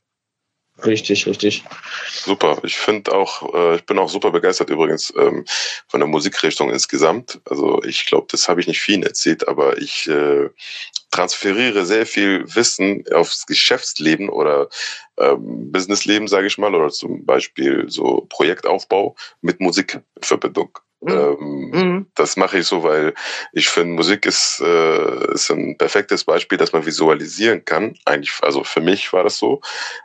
Richtig, 0.84 1.26
richtig. 1.26 1.64
Super. 2.08 2.58
Ich 2.62 2.78
finde 2.78 3.12
auch, 3.12 3.52
äh, 3.52 3.76
ich 3.76 3.86
bin 3.86 3.98
auch 3.98 4.08
super 4.08 4.30
begeistert 4.30 4.70
übrigens 4.70 5.12
ähm, 5.18 5.44
von 5.88 6.00
der 6.00 6.08
Musikrichtung 6.08 6.70
insgesamt. 6.70 7.40
Also 7.46 7.82
ich 7.82 8.06
glaube, 8.06 8.28
das 8.30 8.48
habe 8.48 8.60
ich 8.60 8.68
nicht 8.68 8.80
vielen 8.80 9.02
erzählt, 9.02 9.48
aber 9.48 9.78
ich 9.78 10.08
äh, 10.08 10.48
transferiere 11.10 11.84
sehr 11.84 12.06
viel 12.06 12.44
Wissen 12.54 13.04
aufs 13.12 13.46
Geschäftsleben 13.46 14.28
oder 14.28 14.68
ähm, 15.18 15.72
Businessleben, 15.72 16.28
sage 16.28 16.46
ich 16.46 16.58
mal, 16.58 16.74
oder 16.74 16.90
zum 16.90 17.24
Beispiel 17.24 17.86
so 17.88 18.26
Projektaufbau 18.28 19.16
mit 19.40 19.60
Musikverbindung. 19.60 20.70
Mhm. 20.74 20.87
Ähm, 21.06 21.70
mhm. 21.72 22.06
Das 22.14 22.36
mache 22.36 22.58
ich 22.58 22.66
so, 22.66 22.82
weil 22.82 23.14
ich 23.52 23.68
finde, 23.68 23.94
Musik 23.94 24.26
ist, 24.26 24.60
äh, 24.60 25.32
ist 25.32 25.50
ein 25.50 25.76
perfektes 25.78 26.24
Beispiel, 26.24 26.58
dass 26.58 26.72
man 26.72 26.86
visualisieren 26.86 27.64
kann. 27.64 27.96
Eigentlich, 28.04 28.34
also 28.42 28.64
für 28.64 28.80
mich 28.80 29.12
war 29.12 29.22
das 29.22 29.38
so, 29.38 29.60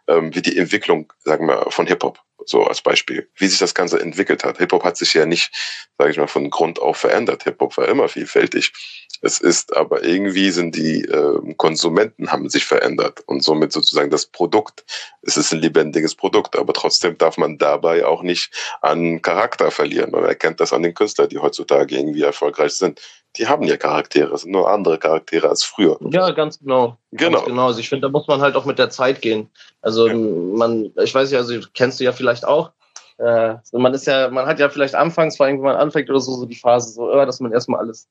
ähm, 0.07 0.33
wie 0.35 0.41
die 0.41 0.57
Entwicklung, 0.57 1.11
sagen 1.19 1.47
wir, 1.47 1.65
von 1.69 1.87
Hip-Hop, 1.87 2.19
so 2.45 2.63
als 2.63 2.81
Beispiel, 2.81 3.29
wie 3.37 3.47
sich 3.47 3.59
das 3.59 3.73
Ganze 3.73 3.99
entwickelt 3.99 4.43
hat. 4.43 4.57
Hip-Hop 4.57 4.83
hat 4.83 4.97
sich 4.97 5.13
ja 5.13 5.25
nicht, 5.25 5.51
sage 5.97 6.11
ich 6.11 6.17
mal, 6.17 6.27
von 6.27 6.49
Grund 6.49 6.79
auf 6.79 6.97
verändert. 6.97 7.43
Hip-Hop 7.43 7.77
war 7.77 7.87
immer 7.87 8.09
vielfältig. 8.09 8.73
Es 9.21 9.39
ist 9.39 9.75
aber 9.75 10.03
irgendwie 10.03 10.51
sind 10.51 10.75
die 10.75 11.03
äh, 11.05 11.53
Konsumenten 11.55 12.31
haben 12.31 12.49
sich 12.49 12.65
verändert 12.65 13.21
und 13.25 13.41
somit 13.41 13.71
sozusagen 13.71 14.09
das 14.09 14.25
Produkt. 14.25 14.83
Es 15.21 15.37
ist 15.37 15.53
ein 15.53 15.59
lebendiges 15.59 16.15
Produkt, 16.15 16.57
aber 16.57 16.73
trotzdem 16.73 17.17
darf 17.17 17.37
man 17.37 17.57
dabei 17.57 18.05
auch 18.05 18.21
nicht 18.21 18.51
an 18.81 19.21
Charakter 19.21 19.71
verlieren. 19.71 20.11
Man 20.11 20.25
erkennt 20.25 20.59
das 20.59 20.73
an 20.73 20.83
den 20.83 20.93
Künstlern, 20.93 21.29
die 21.29 21.39
heutzutage 21.39 21.95
irgendwie 21.95 22.23
erfolgreich 22.23 22.73
sind. 22.73 22.99
Die 23.37 23.47
haben 23.47 23.63
ja 23.63 23.77
Charaktere, 23.77 24.37
sind 24.37 24.51
nur 24.51 24.69
andere 24.69 24.99
Charaktere 24.99 25.49
als 25.49 25.63
früher. 25.63 25.97
Ja, 26.11 26.31
ganz 26.31 26.59
genau. 26.59 26.97
Genau. 27.11 27.37
Ganz 27.37 27.45
genau. 27.45 27.67
Also 27.67 27.79
ich 27.79 27.89
finde, 27.89 28.07
da 28.07 28.11
muss 28.11 28.27
man 28.27 28.41
halt 28.41 28.55
auch 28.55 28.65
mit 28.65 28.77
der 28.77 28.89
Zeit 28.89 29.21
gehen. 29.21 29.49
Also 29.81 30.07
ja. 30.07 30.13
man, 30.13 30.91
ich 31.01 31.15
weiß 31.15 31.31
ja, 31.31 31.39
also 31.39 31.59
kennst 31.73 31.99
du 31.99 32.03
ja 32.03 32.11
vielleicht 32.11 32.45
auch. 32.45 32.71
Äh, 33.17 33.55
man 33.71 33.93
ist 33.93 34.07
ja, 34.07 34.29
man 34.29 34.45
hat 34.45 34.59
ja 34.59 34.69
vielleicht 34.69 34.95
anfangs, 34.95 35.37
vor 35.37 35.45
allem 35.45 35.57
wenn 35.57 35.65
man 35.65 35.75
anfängt 35.75 36.09
oder 36.09 36.19
so, 36.19 36.35
so 36.35 36.45
die 36.45 36.55
Phase 36.55 36.93
so, 36.93 37.11
äh, 37.11 37.25
dass 37.25 37.39
man 37.39 37.51
erstmal 37.51 37.79
alles 37.79 38.09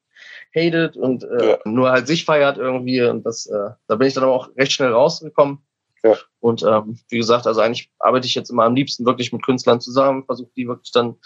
hatet 0.55 0.97
und 0.97 1.25
äh, 1.25 1.51
ja. 1.51 1.59
nur 1.65 1.91
halt 1.91 2.07
sich 2.07 2.25
feiert 2.25 2.59
irgendwie. 2.59 3.03
Und 3.03 3.25
das, 3.25 3.47
äh, 3.47 3.71
da 3.89 3.97
bin 3.97 4.09
ich 4.09 4.15
dann 4.15 4.25
aber 4.25 4.33
auch 4.33 4.49
recht 4.57 4.73
schnell 4.73 4.93
rausgekommen. 4.93 5.59
Ja. 6.05 6.17
Und 6.41 6.63
ähm, 6.63 6.99
wie 7.09 7.19
gesagt, 7.19 7.47
also 7.47 7.61
eigentlich 7.61 7.91
arbeite 7.99 8.27
ich 8.27 8.35
jetzt 8.35 8.51
immer 8.51 8.65
am 8.65 8.75
liebsten 8.75 9.07
wirklich 9.07 9.33
mit 9.33 9.45
Künstlern 9.45 9.81
zusammen, 9.81 10.25
versuche 10.25 10.51
die 10.57 10.67
wirklich 10.67 10.91
dann, 10.93 11.17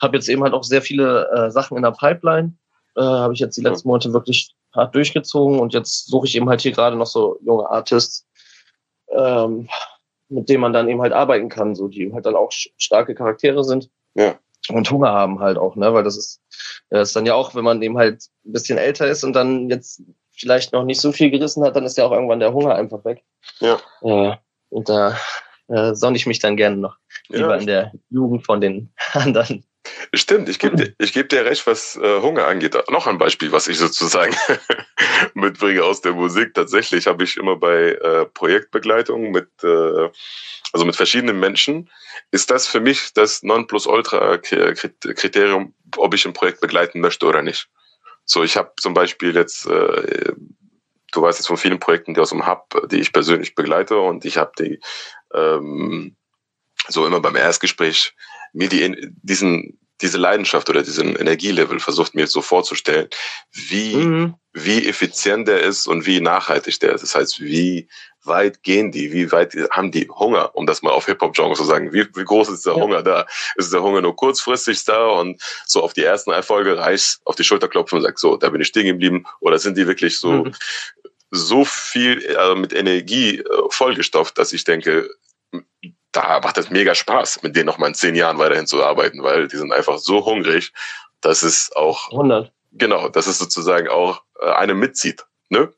habe 0.00 0.16
jetzt 0.16 0.28
eben 0.28 0.42
halt 0.42 0.52
auch 0.52 0.64
sehr 0.64 0.82
viele 0.82 1.28
äh, 1.30 1.50
Sachen 1.50 1.76
in 1.76 1.82
der 1.82 1.92
Pipeline, 1.92 2.54
äh, 2.96 3.02
habe 3.02 3.34
ich 3.34 3.40
jetzt 3.40 3.56
die 3.56 3.62
letzten 3.62 3.88
Monate 3.88 4.12
wirklich 4.12 4.54
hart 4.74 4.94
durchgezogen 4.94 5.58
und 5.58 5.74
jetzt 5.74 6.06
suche 6.06 6.26
ich 6.26 6.36
eben 6.36 6.48
halt 6.48 6.62
hier 6.62 6.72
gerade 6.72 6.96
noch 6.96 7.06
so 7.06 7.38
junge 7.42 7.68
Artists, 7.70 8.26
ähm, 9.10 9.68
mit 10.28 10.48
denen 10.48 10.62
man 10.62 10.72
dann 10.72 10.88
eben 10.88 11.02
halt 11.02 11.12
arbeiten 11.12 11.48
kann, 11.48 11.74
so 11.74 11.88
die 11.88 12.12
halt 12.12 12.26
dann 12.26 12.36
auch 12.36 12.50
starke 12.50 13.14
Charaktere 13.14 13.64
sind. 13.64 13.90
Ja 14.14 14.38
und 14.68 14.90
Hunger 14.90 15.12
haben 15.12 15.40
halt 15.40 15.58
auch, 15.58 15.76
ne? 15.76 15.92
Weil 15.92 16.04
das 16.04 16.16
ist, 16.16 16.40
das 16.90 17.08
ist 17.08 17.16
dann 17.16 17.26
ja 17.26 17.34
auch, 17.34 17.54
wenn 17.54 17.64
man 17.64 17.82
eben 17.82 17.98
halt 17.98 18.28
ein 18.44 18.52
bisschen 18.52 18.78
älter 18.78 19.06
ist 19.06 19.24
und 19.24 19.32
dann 19.32 19.68
jetzt 19.68 20.02
vielleicht 20.30 20.72
noch 20.72 20.84
nicht 20.84 21.00
so 21.00 21.12
viel 21.12 21.30
gerissen 21.30 21.64
hat, 21.64 21.76
dann 21.76 21.84
ist 21.84 21.98
ja 21.98 22.04
auch 22.04 22.12
irgendwann 22.12 22.40
der 22.40 22.52
Hunger 22.52 22.74
einfach 22.74 23.04
weg. 23.04 23.22
Ja. 23.60 23.78
ja 24.02 24.38
und 24.70 24.88
da 24.88 25.16
äh, 25.68 25.94
sonne 25.94 26.16
ich 26.16 26.26
mich 26.26 26.38
dann 26.38 26.56
gerne 26.56 26.76
noch 26.76 26.96
lieber 27.28 27.54
ja. 27.54 27.56
in 27.56 27.66
der 27.66 27.92
Jugend 28.10 28.44
von 28.46 28.60
den 28.60 28.92
anderen. 29.12 29.64
Stimmt, 30.14 30.48
ich 30.48 30.58
gebe 30.58 30.76
dir, 30.76 30.94
ich 30.98 31.12
geb 31.12 31.28
dir 31.28 31.44
recht, 31.44 31.66
was 31.66 31.96
äh, 31.96 32.20
Hunger 32.20 32.46
angeht. 32.46 32.74
Noch 32.90 33.06
ein 33.06 33.18
Beispiel, 33.18 33.52
was 33.52 33.68
ich 33.68 33.76
sozusagen 33.78 34.34
mitbringe 35.34 35.84
aus 35.84 36.00
der 36.00 36.12
Musik. 36.12 36.54
Tatsächlich 36.54 37.06
habe 37.06 37.22
ich 37.24 37.36
immer 37.36 37.56
bei 37.56 37.92
äh, 37.92 38.24
Projektbegleitung 38.26 39.30
mit, 39.30 39.48
äh, 39.62 40.08
also 40.72 40.84
mit 40.84 40.96
verschiedenen 40.96 41.38
Menschen, 41.40 41.90
ist 42.30 42.50
das 42.50 42.66
für 42.66 42.80
mich 42.80 43.12
das 43.14 43.42
Nonplusultra-Kriterium, 43.42 45.74
ob 45.96 46.14
ich 46.14 46.26
ein 46.26 46.32
Projekt 46.32 46.60
begleiten 46.60 47.00
möchte 47.00 47.26
oder 47.26 47.42
nicht. 47.42 47.68
So, 48.24 48.44
ich 48.44 48.56
habe 48.56 48.72
zum 48.80 48.94
Beispiel 48.94 49.34
jetzt, 49.34 49.66
äh, 49.66 50.32
du 51.12 51.22
weißt 51.22 51.38
jetzt 51.38 51.48
von 51.48 51.56
vielen 51.56 51.80
Projekten, 51.80 52.14
die 52.14 52.20
aus 52.20 52.30
dem 52.30 52.46
Hub, 52.46 52.88
die 52.90 53.00
ich 53.00 53.12
persönlich 53.12 53.54
begleite 53.54 53.98
und 53.98 54.24
ich 54.24 54.38
habe 54.38 54.52
die 54.58 54.80
ähm, 55.34 56.16
so 56.88 57.06
immer 57.06 57.20
beim 57.20 57.36
Erstgespräch 57.36 58.14
mir 58.52 58.68
die, 58.68 59.12
diesen, 59.22 59.78
diese 60.02 60.18
Leidenschaft 60.18 60.68
oder 60.68 60.82
diesen 60.82 61.16
Energielevel 61.16 61.80
versucht 61.80 62.14
mir 62.14 62.22
jetzt 62.22 62.32
so 62.32 62.42
vorzustellen, 62.42 63.08
wie, 63.52 63.94
mhm. 63.94 64.34
wie 64.52 64.88
effizient 64.88 65.48
der 65.48 65.62
ist 65.62 65.86
und 65.86 66.06
wie 66.06 66.20
nachhaltig 66.20 66.80
der 66.80 66.92
ist. 66.92 67.02
Das 67.02 67.14
heißt, 67.14 67.40
wie 67.40 67.88
weit 68.24 68.62
gehen 68.62 68.92
die? 68.92 69.12
Wie 69.12 69.32
weit 69.32 69.54
haben 69.70 69.90
die 69.90 70.08
Hunger, 70.08 70.54
um 70.54 70.66
das 70.66 70.82
mal 70.82 70.90
auf 70.90 71.06
Hip-Hop-Genre 71.06 71.54
zu 71.54 71.64
sagen? 71.64 71.92
Wie, 71.92 72.06
wie 72.14 72.24
groß 72.24 72.48
ist 72.50 72.66
der 72.66 72.74
ja. 72.74 72.80
Hunger 72.80 73.02
da? 73.02 73.26
Ist 73.56 73.72
der 73.72 73.82
Hunger 73.82 74.00
nur 74.00 74.16
kurzfristig 74.16 74.84
da 74.84 75.06
und 75.08 75.40
so 75.66 75.82
auf 75.82 75.92
die 75.92 76.04
ersten 76.04 76.30
Erfolge 76.30 76.76
reicht, 76.76 77.20
auf 77.24 77.36
die 77.36 77.44
Schulter 77.44 77.68
klopfen 77.68 77.98
und 77.98 78.02
sagt, 78.02 78.18
so, 78.18 78.36
da 78.36 78.50
bin 78.50 78.60
ich 78.60 78.68
stehen 78.68 78.86
geblieben? 78.86 79.24
Oder 79.40 79.58
sind 79.58 79.76
die 79.76 79.86
wirklich 79.86 80.18
so, 80.18 80.44
mhm. 80.44 80.54
so 81.30 81.64
viel 81.64 82.24
äh, 82.24 82.54
mit 82.54 82.72
Energie 82.72 83.38
äh, 83.38 83.44
vollgestopft, 83.70 84.38
dass 84.38 84.52
ich 84.52 84.64
denke, 84.64 85.08
da 86.12 86.40
macht 86.40 86.58
es 86.58 86.70
mega 86.70 86.94
Spaß, 86.94 87.42
mit 87.42 87.56
denen 87.56 87.66
noch 87.66 87.78
mal 87.78 87.88
in 87.88 87.94
zehn 87.94 88.14
Jahren 88.14 88.38
weiterhin 88.38 88.66
zu 88.66 88.84
arbeiten, 88.84 89.22
weil 89.22 89.48
die 89.48 89.56
sind 89.56 89.72
einfach 89.72 89.98
so 89.98 90.24
hungrig, 90.24 90.72
dass 91.20 91.42
es 91.42 91.70
auch 91.74 92.10
100. 92.10 92.52
Genau, 92.72 93.08
dass 93.08 93.26
es 93.26 93.38
sozusagen 93.38 93.88
auch 93.88 94.22
äh, 94.40 94.50
eine 94.50 94.74
mitzieht 94.74 95.24
ne? 95.52 95.72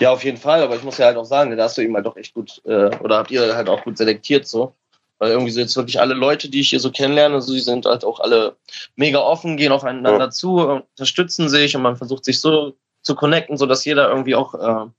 Ja, 0.00 0.10
auf 0.10 0.24
jeden 0.24 0.38
Fall, 0.38 0.62
aber 0.62 0.74
ich 0.74 0.82
muss 0.82 0.98
ja 0.98 1.06
halt 1.06 1.16
auch 1.16 1.24
sagen, 1.24 1.56
da 1.56 1.62
hast 1.62 1.78
du 1.78 1.82
eben 1.82 1.94
halt 1.94 2.06
doch 2.06 2.16
echt 2.16 2.34
gut, 2.34 2.60
äh, 2.64 2.96
oder 2.96 3.18
habt 3.18 3.30
ihr 3.30 3.54
halt 3.54 3.68
auch 3.68 3.84
gut 3.84 3.96
selektiert 3.96 4.48
so. 4.48 4.74
Weil 5.18 5.30
irgendwie 5.30 5.52
so 5.52 5.60
jetzt 5.60 5.76
wirklich 5.76 6.00
alle 6.00 6.14
Leute, 6.14 6.48
die 6.48 6.60
ich 6.60 6.70
hier 6.70 6.80
so 6.80 6.90
kennenlerne, 6.90 7.40
so, 7.40 7.52
die 7.52 7.60
sind 7.60 7.86
halt 7.86 8.04
auch 8.04 8.18
alle 8.18 8.56
mega 8.96 9.20
offen, 9.20 9.56
gehen 9.56 9.70
aufeinander 9.70 10.24
ja. 10.24 10.30
zu, 10.30 10.56
unterstützen 10.56 11.48
sich 11.48 11.76
und 11.76 11.82
man 11.82 11.96
versucht 11.96 12.24
sich 12.24 12.40
so 12.40 12.74
zu 13.02 13.14
connecten, 13.14 13.56
so 13.56 13.66
dass 13.66 13.84
jeder 13.84 14.08
irgendwie 14.08 14.34
auch 14.34 14.54
äh, 14.54 14.90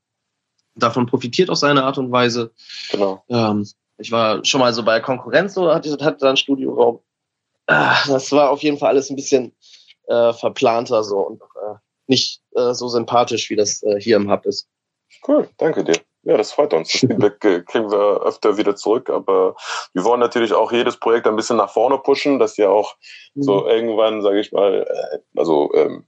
davon 0.75 1.07
profitiert 1.07 1.49
auf 1.49 1.57
seine 1.57 1.83
Art 1.83 1.97
und 1.97 2.11
Weise. 2.11 2.51
Genau. 2.89 3.23
Ähm, 3.27 3.67
ich 4.03 4.11
war 4.11 4.43
schon 4.43 4.59
mal 4.59 4.73
so 4.73 4.83
bei 4.83 4.99
Konkurrenz, 4.99 5.53
so 5.53 5.73
hatte, 5.73 5.91
hatte 6.03 6.17
da 6.19 6.29
ein 6.29 6.37
Studioraum. 6.37 6.99
Ah, 7.67 7.95
das 8.07 8.31
war 8.33 8.51
auf 8.51 8.61
jeden 8.61 8.77
Fall 8.77 8.89
alles 8.89 9.09
ein 9.09 9.15
bisschen 9.15 9.55
äh, 10.07 10.33
verplanter 10.33 11.03
so 11.03 11.19
und 11.19 11.41
äh, 11.41 11.75
nicht 12.07 12.41
äh, 12.55 12.73
so 12.73 12.89
sympathisch, 12.89 13.49
wie 13.49 13.55
das 13.55 13.81
äh, 13.83 13.99
hier 14.01 14.17
im 14.17 14.29
Hub 14.29 14.45
ist. 14.45 14.67
Cool, 15.25 15.47
danke 15.57 15.85
dir. 15.85 15.95
Ja, 16.23 16.35
das 16.35 16.51
freut 16.51 16.73
uns. 16.73 16.91
Das 16.91 16.99
Feedback 16.99 17.43
äh, 17.45 17.61
kriegen 17.61 17.89
wir 17.89 18.21
öfter 18.23 18.57
wieder 18.57 18.75
zurück, 18.75 19.09
aber 19.09 19.55
wir 19.93 20.03
wollen 20.03 20.19
natürlich 20.19 20.51
auch 20.51 20.73
jedes 20.73 20.97
Projekt 20.97 21.25
ein 21.25 21.37
bisschen 21.37 21.57
nach 21.57 21.71
vorne 21.71 21.97
pushen, 21.97 22.39
dass 22.39 22.57
ja 22.57 22.69
auch 22.69 22.95
mhm. 23.35 23.43
so 23.43 23.67
irgendwann, 23.67 24.21
sage 24.21 24.41
ich 24.41 24.51
mal, 24.51 24.85
äh, 24.85 25.39
also 25.39 25.71
ähm, 25.75 26.05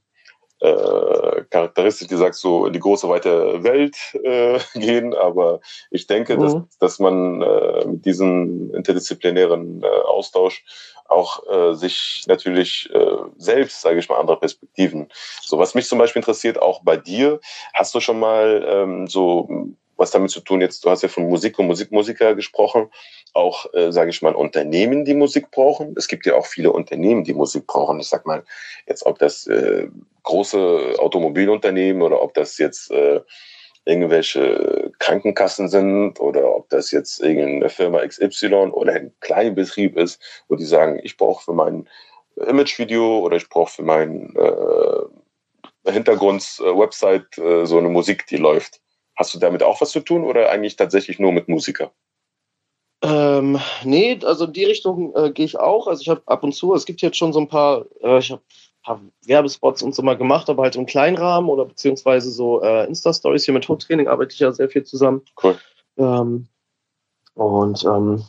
äh, 0.60 1.44
Charakteristik, 1.50 2.08
die 2.08 2.16
sagt 2.16 2.36
so 2.36 2.66
in 2.66 2.74
die 2.74 2.80
große 2.80 3.08
weite 3.10 3.64
Welt 3.64 3.98
äh, 4.24 4.60
gehen, 4.80 5.14
aber 5.14 5.60
ich 5.92 6.08
denke, 6.08 6.38
mhm. 6.38 6.42
dass, 6.42 6.78
dass 6.80 7.00
man 7.00 7.42
äh, 7.42 7.86
mit 7.86 8.06
diesem 8.06 8.74
interdisziplinären 8.74 9.84
äh, 9.84 9.88
Austausch 9.88 10.64
auch 11.08 11.44
äh, 11.48 11.74
sich 11.76 12.24
natürlich 12.28 12.90
äh, 12.94 13.18
selbst, 13.38 13.82
sage 13.82 14.00
ich 14.00 14.10
mal, 14.10 14.20
andere 14.20 14.40
Perspektiven. 14.40 15.10
So 15.42 15.60
was 15.60 15.76
mich 15.76 15.88
zum 15.88 16.00
Beispiel 16.00 16.22
interessiert, 16.22 16.60
auch 16.62 16.84
bei 16.84 16.98
dir, 16.98 17.40
hast 17.74 17.94
du 17.94 18.00
schon 18.00 18.20
mal 18.20 18.66
ähm, 18.68 19.08
so 19.08 19.76
was 19.98 20.12
damit 20.12 20.32
zu 20.32 20.42
tun, 20.42 20.62
jetzt, 20.62 20.84
du 20.86 20.90
hast 20.90 21.04
ja 21.04 21.10
von 21.10 21.28
Musik 21.28 21.58
und 21.60 21.68
Musikmusiker 21.68 22.36
gesprochen, 22.36 22.90
auch, 23.34 23.66
äh, 23.74 23.92
sage 23.92 24.10
ich 24.10 24.22
mal, 24.22 24.36
Unternehmen, 24.36 25.06
die 25.06 25.14
Musik 25.14 25.52
brauchen. 25.52 25.94
Es 25.98 26.08
gibt 26.08 26.26
ja 26.26 26.36
auch 26.36 26.46
viele 26.46 26.72
Unternehmen, 26.72 27.24
die 27.24 27.34
Musik 27.34 27.68
brauchen. 27.68 28.00
Ich 28.00 28.08
sag 28.08 28.26
mal, 28.26 28.44
jetzt 28.88 29.06
ob 29.06 29.20
das 29.20 29.48
äh, 29.48 29.88
große 30.24 30.96
Automobilunternehmen 30.98 32.02
oder 32.02 32.22
ob 32.22 32.34
das 32.34 32.58
jetzt 32.58 32.92
äh, 32.92 33.22
irgendwelche 33.86 34.92
Krankenkassen 35.00 35.70
sind 35.70 36.20
oder 36.20 36.56
ob 36.56 36.70
das 36.70 36.92
jetzt 36.92 37.22
irgendeine 37.22 37.70
Firma 37.70 38.06
XY 38.06 38.72
oder 38.72 38.94
ein 38.94 39.14
Kleinbetrieb 39.20 39.96
ist, 39.98 40.22
wo 40.48 40.56
die 40.56 40.66
sagen, 40.66 41.00
ich 41.04 41.18
brauche 41.18 41.44
für 41.44 41.54
mein 41.54 41.88
Imagevideo 42.36 43.20
oder 43.20 43.38
ich 43.38 43.48
brauche 43.48 43.72
für 43.72 43.84
mein 43.84 44.36
äh, 44.36 45.92
Hintergrund-Website 45.92 47.38
äh, 47.38 47.62
äh, 47.62 47.66
so 47.66 47.78
eine 47.78 47.90
Musik, 47.90 48.26
die 48.28 48.38
läuft. 48.38 48.82
Hast 49.16 49.34
du 49.34 49.40
damit 49.40 49.64
auch 49.64 49.82
was 49.82 49.92
zu 49.92 50.02
tun 50.02 50.24
oder 50.24 50.50
eigentlich 50.50 50.76
tatsächlich 50.76 51.20
nur 51.20 51.32
mit 51.32 51.48
Musiker? 51.48 51.92
Ähm, 53.02 53.60
nee, 53.84 54.20
also 54.24 54.46
in 54.46 54.54
die 54.54 54.66
Richtung 54.66 55.14
äh, 55.16 55.32
gehe 55.32 55.46
ich 55.46 55.60
auch. 55.60 55.88
Also 55.88 56.02
ich 56.02 56.10
habe 56.10 56.22
ab 56.26 56.44
und 56.44 56.54
zu, 56.54 56.74
es 56.74 56.86
gibt 56.86 57.02
jetzt 57.02 57.18
schon 57.18 57.34
so 57.34 57.40
ein 57.40 57.48
paar, 57.48 57.86
äh, 58.02 58.20
ich 58.20 58.32
habe 58.32 58.42
ein 58.42 58.84
paar 58.84 59.02
Werbespots 59.26 59.84
und 59.84 59.94
so 59.94 60.02
mal 60.02 60.18
gemacht, 60.18 60.50
aber 60.50 60.64
halt 60.64 60.76
im 60.76 60.86
Kleinrahmen 60.86 61.50
oder 61.50 61.66
beziehungsweise 61.66 62.32
so 62.32 62.62
äh, 62.62 62.86
Insta-Stories. 62.88 63.46
Hier 63.46 63.54
mit 63.54 63.68
Hochtraining 63.68 64.08
arbeite 64.08 64.34
ich 64.34 64.40
ja 64.40 64.52
sehr 64.52 64.70
viel 64.70 64.84
zusammen. 64.84 65.22
Cool. 65.42 65.58
Ähm, 65.98 66.48
und 67.36 67.84
ähm, 67.84 68.24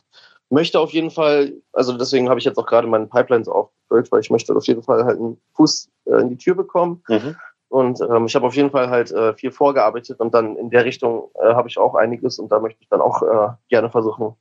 möchte 0.50 0.78
auf 0.80 0.92
jeden 0.92 1.10
Fall, 1.10 1.54
also 1.72 1.96
deswegen 1.96 2.28
habe 2.28 2.38
ich 2.38 2.44
jetzt 2.44 2.58
auch 2.58 2.66
gerade 2.66 2.86
meine 2.86 3.06
Pipelines 3.06 3.48
aufgefüllt, 3.48 4.10
weil 4.12 4.20
ich 4.20 4.30
möchte 4.30 4.54
auf 4.54 4.66
jeden 4.66 4.82
Fall 4.82 5.04
halt 5.04 5.18
einen 5.18 5.40
Fuß 5.54 5.88
äh, 6.06 6.20
in 6.20 6.30
die 6.30 6.38
Tür 6.38 6.54
bekommen. 6.54 7.02
Mhm. 7.08 7.36
Und 7.68 8.00
ähm, 8.00 8.26
ich 8.26 8.34
habe 8.34 8.46
auf 8.46 8.54
jeden 8.54 8.70
Fall 8.70 8.90
halt 8.90 9.10
äh, 9.10 9.34
viel 9.34 9.50
vorgearbeitet 9.50 10.20
und 10.20 10.32
dann 10.34 10.56
in 10.56 10.70
der 10.70 10.84
Richtung 10.84 11.30
äh, 11.42 11.54
habe 11.54 11.68
ich 11.68 11.78
auch 11.78 11.94
einiges 11.94 12.38
und 12.38 12.50
da 12.50 12.60
möchte 12.60 12.80
ich 12.82 12.88
dann 12.88 13.00
auch 13.00 13.22
äh, 13.22 13.54
gerne 13.68 13.90
versuchen, 13.90 14.36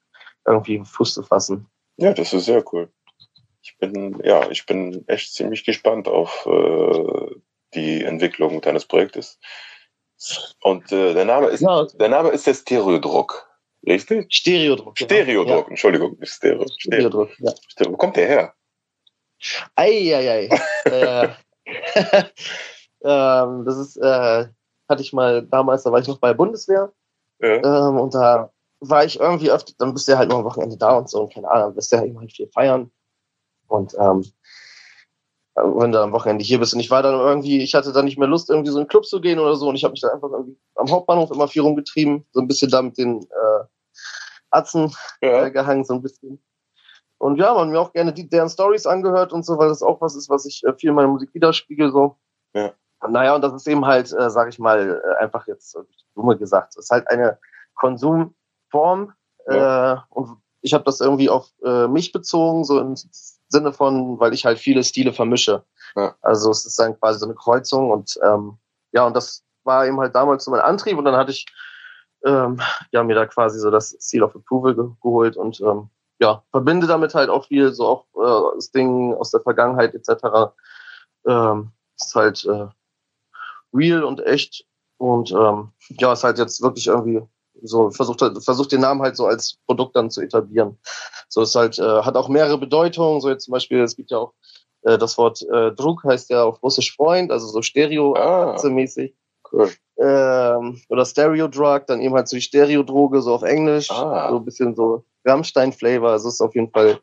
irgendwie 0.46 0.84
Fuß 0.86 1.16
zu 1.16 1.24
fassen. 1.24 1.68
Ja, 1.98 2.14
das 2.14 2.34
ist 2.34 2.46
sehr 2.46 2.64
cool. 2.72 2.90
Ich 3.64 3.78
bin, 3.80 4.22
ja, 4.24 4.50
ich 4.52 4.66
bin 4.68 5.04
echt 5.08 5.34
ziemlich 5.34 5.66
gespannt 5.66 6.08
auf 6.08 6.46
äh, 6.46 7.36
die 7.74 8.04
Entwicklung 8.04 8.62
deines 8.62 8.86
Projektes. 8.86 9.40
Und 10.62 10.92
äh, 10.92 11.14
der 11.14 11.26
Name 11.26 11.48
ist 11.48 11.62
ja. 11.62 11.86
der 11.86 12.10
Name 12.10 12.30
ist 12.30 12.46
der 12.46 12.54
Stereodruck. 12.54 13.50
Richtig? 13.86 14.34
Stereodruck. 14.34 14.98
Stereodruck, 14.98 15.66
ja. 15.66 15.70
Entschuldigung, 15.70 16.18
Stereo. 16.22 16.66
Stereodruck, 16.68 17.30
ja. 17.40 17.54
Wo 17.88 17.98
kommt 17.98 18.16
der 18.18 18.28
her? 18.28 18.54
Eieiei. 19.76 20.50
äh, 20.86 21.30
Ähm, 23.06 23.66
das 23.66 23.78
ist, 23.78 23.98
äh, 23.98 24.48
hatte 24.90 25.02
ich 25.02 25.14
mal 25.14 25.46
damals, 25.46 25.84
da 25.84 25.92
war 25.92 26.00
ich 26.00 26.08
noch 26.08 26.18
bei 26.18 26.30
der 26.30 26.36
Bundeswehr. 26.36 26.92
Ja. 27.40 27.56
Ähm, 27.90 28.00
und 28.00 28.14
da 28.14 28.52
war 28.80 29.06
ich 29.06 29.20
irgendwie 29.20 29.52
öfter, 29.52 29.74
dann 29.78 29.94
bist 29.94 30.08
du 30.08 30.14
ja 30.14 30.18
halt 30.18 30.30
nur 30.30 30.40
am 30.40 30.46
Wochenende 30.46 30.78
da 30.78 30.98
und 30.98 31.10
so 31.10 31.22
und 31.22 31.34
keine 31.34 31.50
Ahnung, 31.50 31.68
dann 31.68 31.76
bist 31.76 31.92
du 31.92 31.98
ja 31.98 32.04
immer 32.04 32.22
halt 32.22 32.32
viel 32.32 32.48
feiern. 32.48 32.92
Und 33.68 33.96
ähm, 34.00 34.24
wenn 35.56 35.92
du 35.92 36.02
am 36.02 36.12
Wochenende 36.12 36.44
hier 36.44 36.60
bist 36.60 36.74
und 36.74 36.82
ich 36.82 36.92
war 36.92 37.02
dann 37.02 37.16
irgendwie, 37.16 37.62
ich 37.62 37.76
hatte 37.76 37.94
dann 37.94 38.06
nicht 38.06 38.18
mehr 38.18 38.28
Lust, 38.28 38.50
irgendwie 38.50 38.70
so 38.70 38.78
in 38.78 38.82
einen 38.82 38.90
Club 38.90 39.06
zu 39.06 39.22
gehen 39.22 39.40
oder 39.40 39.56
so 39.56 39.70
und 39.70 39.76
ich 39.76 39.84
habe 39.84 39.94
mich 39.94 40.02
dann 40.02 40.12
einfach 40.12 40.30
irgendwie 40.30 40.58
am 40.76 40.90
Hauptbahnhof 40.90 41.32
immer 41.32 41.48
viel 41.48 41.62
rumgetrieben, 41.62 42.26
so 42.32 42.42
ein 42.42 42.48
bisschen 42.48 42.70
da 42.70 42.82
mit 42.82 42.98
den 42.98 43.22
äh, 43.22 43.64
Atzen 44.50 44.94
ja. 45.22 45.46
äh, 45.46 45.52
gehangen, 45.52 45.86
so 45.86 45.94
ein 45.94 46.02
bisschen. 46.02 46.44
Und 47.18 47.38
ja, 47.38 47.54
man 47.54 47.70
mir 47.70 47.80
auch 47.80 47.94
gerne 47.94 48.14
die, 48.14 48.28
deren 48.28 48.50
Stories 48.50 48.86
angehört 48.86 49.32
und 49.32 49.46
so, 49.46 49.58
weil 49.58 49.70
das 49.70 49.82
auch 49.82 50.02
was 50.02 50.16
ist, 50.16 50.30
was 50.30 50.46
ich 50.46 50.64
äh, 50.66 50.74
viel 50.74 50.90
in 50.90 50.96
meiner 50.96 51.08
Musik 51.08 51.34
widerspiegel, 51.34 51.92
so. 51.92 52.18
Ja. 52.54 52.74
Naja, 53.08 53.36
und 53.36 53.42
das 53.42 53.54
ist 53.54 53.68
eben 53.68 53.86
halt, 53.86 54.12
äh, 54.14 54.30
sage 54.30 54.50
ich 54.50 54.60
mal, 54.60 55.02
äh, 55.04 55.24
einfach 55.24 55.48
jetzt 55.48 55.78
dumme 56.16 56.38
gesagt, 56.38 56.70
es 56.76 56.86
ist 56.86 56.92
halt 56.92 57.10
eine 57.10 57.38
Konsumform 57.76 59.14
ja. 59.48 59.94
äh, 59.94 59.98
und 60.10 60.38
ich 60.62 60.74
habe 60.74 60.84
das 60.84 61.02
irgendwie 61.02 61.30
auf 61.30 61.50
äh, 61.64 61.88
mich 61.88 62.12
bezogen, 62.12 62.64
so 62.64 62.80
im 62.80 62.96
Sinne 62.96 63.72
von, 63.74 64.20
weil 64.20 64.34
ich 64.34 64.46
halt 64.46 64.58
viele 64.58 64.84
Stile 64.84 65.14
vermische. 65.14 65.64
Ja. 65.96 66.16
Also 66.22 66.50
es 66.50 66.66
ist 66.66 66.80
dann 66.80 67.00
quasi 67.00 67.20
so 67.20 67.26
eine 67.26 67.36
Kreuzung 67.36 67.92
und 67.92 68.18
ähm, 68.24 68.58
ja, 68.92 69.06
und 69.06 69.16
das 69.16 69.44
war 69.64 69.86
eben 69.86 70.00
halt 70.00 70.16
damals 70.16 70.46
so 70.46 70.52
mein 70.52 70.62
Antrieb 70.62 70.98
und 70.98 71.06
dann 71.06 71.16
hatte 71.16 71.32
ich 71.32 71.46
ähm, 72.26 72.60
ja 72.92 73.04
mir 73.04 73.16
da 73.16 73.26
quasi 73.28 73.60
so 73.60 73.70
das 73.70 73.96
Seal 74.00 74.24
of 74.24 74.36
Approval 74.36 74.74
ge 74.74 74.86
geholt 75.02 75.38
und 75.38 75.62
ähm, 75.62 75.90
ja, 76.20 76.44
verbinde 76.52 76.88
damit 76.88 77.14
halt 77.14 77.30
auch 77.30 77.46
viel, 77.46 77.74
so 77.74 77.86
auch 77.86 78.06
äh, 78.16 78.56
das 78.56 78.72
Ding 78.72 79.14
aus 79.14 79.32
der 79.32 79.42
Vergangenheit 79.42 79.94
etc. 79.94 80.54
Ähm, 81.28 81.72
ist 82.00 82.16
halt 82.16 82.46
äh, 82.46 82.68
real 83.76 84.04
und 84.04 84.26
echt. 84.26 84.66
Und 84.98 85.32
ähm, 85.32 85.72
ja, 86.00 86.14
ist 86.14 86.24
halt 86.24 86.40
jetzt 86.40 86.62
wirklich 86.62 86.88
irgendwie 86.88 87.22
so 87.62 87.90
versucht 87.90 88.22
versucht 88.44 88.72
den 88.72 88.82
Namen 88.82 89.02
halt 89.02 89.16
so 89.16 89.26
als 89.26 89.58
Produkt 89.66 89.96
dann 89.96 90.12
zu 90.12 90.22
etablieren. 90.22 90.78
So 91.30 91.42
ist 91.42 91.56
halt 91.56 91.80
äh, 91.80 92.02
hat 92.02 92.16
auch 92.16 92.30
mehrere 92.30 92.58
Bedeutungen. 92.58 93.22
So 93.22 93.30
jetzt 93.30 93.46
zum 93.46 93.54
Beispiel 93.54 93.82
es 93.82 93.96
gibt 93.96 94.12
ja 94.12 94.20
auch 94.20 94.34
äh, 94.84 94.98
das 94.98 95.18
Wort 95.18 95.42
äh, 95.42 95.72
Druck 95.72 96.04
heißt 96.04 96.30
ja 96.30 96.44
auf 96.44 96.62
Russisch 96.64 96.96
Freund, 96.96 97.32
also 97.32 97.48
so 97.48 97.62
Stereo 97.62 98.16
ah, 98.16 98.58
mäßig. 98.64 99.16
Cool. 99.52 99.72
Ähm, 99.98 100.82
oder 100.90 101.06
Stereo 101.06 101.48
Drug, 101.48 101.84
dann 101.88 102.02
eben 102.02 102.16
halt 102.16 102.28
so 102.28 102.36
die 102.36 102.42
Stereo 102.42 102.84
Droge 102.84 103.22
so 103.22 103.34
auf 103.34 103.44
Englisch, 103.44 103.92
ah. 103.92 104.30
so 104.30 104.38
ein 104.38 104.46
bisschen 104.46 104.76
so 104.76 105.06
Rammstein 105.24 105.72
Flavor. 105.72 106.12
Also 106.12 106.30
ist 106.30 106.42
auf 106.42 106.56
jeden 106.56 106.72
Fall 106.72 107.00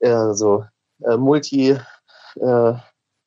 äh, 0.00 0.32
so 0.32 0.64
äh, 1.04 1.16
multi 1.16 1.78
äh, 2.36 2.72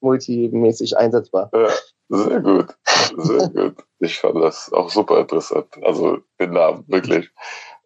multimäßig 0.02 0.98
einsetzbar. 0.98 1.50
Ja, 1.54 1.70
sehr 2.10 2.40
gut. 2.40 2.76
Sehr 3.18 3.50
gut. 3.54 3.76
Ich 4.00 4.20
fand 4.20 4.44
das 4.44 4.72
auch 4.72 4.90
super 4.90 5.20
interessant. 5.20 5.68
Also 5.82 6.20
den 6.40 6.52
Namen, 6.52 6.84
wirklich. 6.88 7.30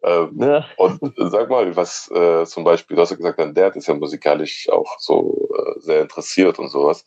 Ähm, 0.02 0.38
ja. 0.40 0.64
Und 0.76 1.00
sag 1.16 1.50
mal, 1.50 1.76
was 1.76 2.10
äh, 2.10 2.44
zum 2.46 2.64
Beispiel, 2.64 2.96
du 2.96 3.02
hast 3.02 3.10
ja 3.10 3.16
gesagt, 3.16 3.38
dein 3.38 3.54
Dad 3.54 3.76
ist 3.76 3.86
ja 3.86 3.94
musikalisch 3.94 4.68
auch 4.70 4.98
so 4.98 5.48
äh, 5.54 5.80
sehr 5.80 6.02
interessiert 6.02 6.58
und 6.58 6.68
sowas. 6.68 7.04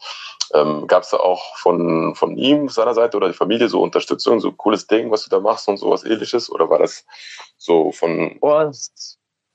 Ähm, 0.54 0.86
Gab 0.88 1.04
es 1.04 1.10
da 1.10 1.18
auch 1.18 1.58
von, 1.58 2.14
von 2.16 2.38
ihm, 2.38 2.70
seiner 2.70 2.94
Seite 2.94 3.18
oder 3.18 3.28
die 3.28 3.34
Familie 3.34 3.68
so 3.68 3.82
Unterstützung, 3.82 4.40
so 4.40 4.52
cooles 4.52 4.86
Ding, 4.86 5.10
was 5.10 5.24
du 5.24 5.30
da 5.30 5.40
machst 5.40 5.68
und 5.68 5.78
sowas 5.78 6.04
ähnliches? 6.04 6.52
Oder 6.52 6.70
war 6.70 6.80
das 6.80 7.06
so 7.58 7.92
von. 7.92 8.38
Oh, 8.42 8.72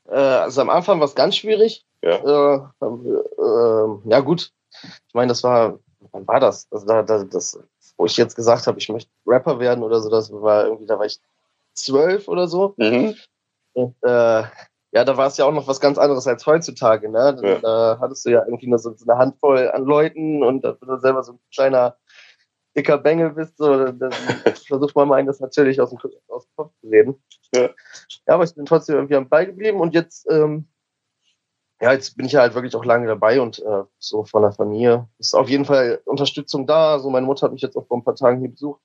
äh, 0.09 0.15
also 0.15 0.61
am 0.61 0.71
Anfang 0.71 0.99
war 0.99 1.07
es 1.07 1.15
ganz 1.15 1.37
schwierig. 1.37 1.85
Ja. 2.03 2.17
Äh, 2.17 2.87
äh, 2.87 3.99
ja, 4.05 4.21
gut. 4.21 4.51
Ich 5.09 5.15
meine, 5.15 5.29
das 5.29 5.43
war, 5.43 5.79
wann 6.13 6.27
war 6.27 6.41
das? 6.41 6.67
Also 6.71 6.87
da, 6.87 7.03
da, 7.03 7.25
das, 7.25 7.59
wo 7.97 8.07
ich 8.07 8.17
jetzt 8.17 8.37
gesagt 8.37 8.67
habe, 8.67 8.79
ich 8.79 8.89
möchte 8.89 9.11
Rapper 9.27 9.59
werden 9.59 9.83
oder 9.83 10.01
so, 10.01 10.11
das 10.11 10.33
war 10.33 10.65
irgendwie, 10.65 10.87
da 10.87 10.99
war 10.99 11.07
ich 11.07 11.21
zwölf 11.75 12.29
oder 12.29 12.49
so. 12.49 12.75
Mhm. 12.77 13.15
Und, 13.73 13.95
äh, 14.03 14.43
ja, 14.91 15.05
da 15.05 15.17
war 15.17 15.27
es 15.27 15.37
ja 15.37 15.45
auch 15.45 15.53
noch 15.53 15.69
was 15.69 15.81
ganz 15.81 15.99
anderes 15.99 16.27
als 16.27 16.47
heutzutage, 16.47 17.11
ne? 17.11 17.37
Da, 17.41 17.49
ja. 17.49 17.59
da 17.59 17.99
hattest 18.01 18.25
du 18.25 18.31
ja 18.31 18.45
irgendwie 18.45 18.69
nur 18.69 18.79
so, 18.79 18.95
so, 18.95 19.05
eine 19.09 19.19
Handvoll 19.19 19.71
an 19.71 19.85
Leuten 19.85 20.43
und 20.43 20.65
da 20.65 20.73
du 20.73 20.97
selber 20.99 21.23
so 21.23 21.33
ein 21.33 21.41
kleiner 21.55 21.97
dicker 22.77 22.97
Bengel 22.97 23.31
bist, 23.31 23.59
so, 23.59 23.93
dann 23.93 24.13
versucht 24.67 24.97
man 24.97 25.09
mal 25.09 25.25
das 25.25 25.41
natürlich 25.41 25.81
aus 25.81 25.91
dem, 25.91 25.99
aus 26.29 26.45
dem 26.47 26.57
Kopf 26.57 26.73
zu 26.81 26.89
reden. 26.89 27.23
Ja. 27.55 27.63
ja, 27.63 28.35
aber 28.35 28.45
ich 28.45 28.55
bin 28.55 28.65
trotzdem 28.65 28.97
irgendwie 28.97 29.17
am 29.17 29.29
Ball 29.29 29.47
geblieben 29.47 29.81
und 29.81 29.95
jetzt 29.95 30.27
ähm, 30.31 30.67
ja, 31.81 31.93
jetzt 31.93 32.17
bin 32.17 32.27
ich 32.27 32.33
ja 32.33 32.41
halt 32.41 32.55
wirklich 32.55 32.75
auch 32.75 32.85
lange 32.85 33.07
dabei 33.07 33.41
und 33.41 33.61
äh, 33.61 33.85
so 33.99 34.25
von 34.25 34.43
der 34.43 34.53
Familie 34.53 35.09
ist 35.19 35.35
auf 35.35 35.49
jeden 35.49 35.65
Fall 35.65 36.01
Unterstützung 36.05 36.67
da. 36.67 36.99
So, 36.99 37.09
meine 37.11 37.27
Mutter 37.27 37.47
hat 37.47 37.53
mich 37.53 37.63
jetzt 37.63 37.77
auch 37.77 37.87
vor 37.87 37.99
ein 37.99 38.05
paar 38.05 38.17
Tagen 38.17 38.41
hier 38.41 38.51
besucht. 38.51 38.81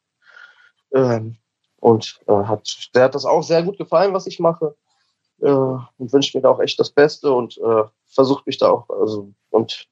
Ähm, 0.94 1.38
und 1.80 2.22
äh, 2.28 2.34
hat, 2.34 2.92
der 2.94 3.06
hat 3.06 3.16
das 3.16 3.26
auch 3.26 3.42
sehr 3.42 3.64
gut 3.64 3.78
gefallen, 3.78 4.14
was 4.14 4.28
ich 4.28 4.40
mache. 4.40 4.76
Äh, 5.42 5.50
und 5.50 6.14
wünscht 6.14 6.36
mir 6.36 6.42
da 6.42 6.50
auch 6.50 6.60
echt 6.60 6.80
das 6.80 6.92
Beste 6.92 7.32
und 7.34 7.58
äh, 7.58 7.84
versucht 8.06 8.46
mich 8.46 8.60
da 8.60 8.70
auch, 8.70 8.90
also 8.90 9.34
und 9.50 9.90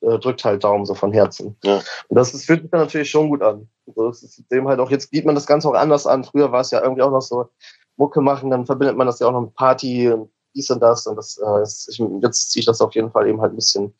äh, 0.00 0.18
drückt 0.18 0.44
halt 0.44 0.64
Daumen 0.64 0.84
so 0.84 0.94
von 0.94 1.12
Herzen. 1.12 1.56
Ja. 1.62 1.76
Und 2.08 2.16
das, 2.16 2.32
das 2.32 2.44
fühlt 2.44 2.62
sich 2.62 2.70
dann 2.70 2.80
natürlich 2.80 3.10
schon 3.10 3.28
gut 3.28 3.42
an. 3.42 3.68
Also 3.86 4.08
das 4.08 4.22
ist 4.22 4.50
dem 4.50 4.66
halt 4.66 4.80
auch, 4.80 4.90
jetzt 4.90 5.10
geht 5.12 5.24
man 5.24 5.36
das 5.36 5.46
Ganze 5.46 5.68
auch 5.68 5.74
anders 5.74 6.06
an. 6.06 6.24
Früher 6.24 6.50
war 6.50 6.60
es 6.60 6.72
ja 6.72 6.82
irgendwie 6.82 7.02
auch 7.02 7.10
noch 7.10 7.22
so 7.22 7.48
Mucke 7.96 8.20
machen, 8.20 8.50
dann 8.50 8.66
verbindet 8.66 8.96
man 8.96 9.06
das 9.06 9.20
ja 9.20 9.28
auch 9.28 9.32
noch 9.32 9.42
mit 9.42 9.54
Party 9.54 10.10
und 10.10 10.30
dies 10.56 10.70
und 10.70 10.80
das. 10.80 11.06
Und 11.06 11.16
das, 11.16 11.38
äh, 11.38 11.62
ich, 11.62 12.02
jetzt 12.22 12.50
ziehe 12.50 12.60
ich 12.60 12.66
das 12.66 12.80
auf 12.80 12.94
jeden 12.94 13.10
Fall 13.10 13.28
eben 13.28 13.40
halt 13.40 13.52
ein 13.52 13.56
bisschen 13.56 13.94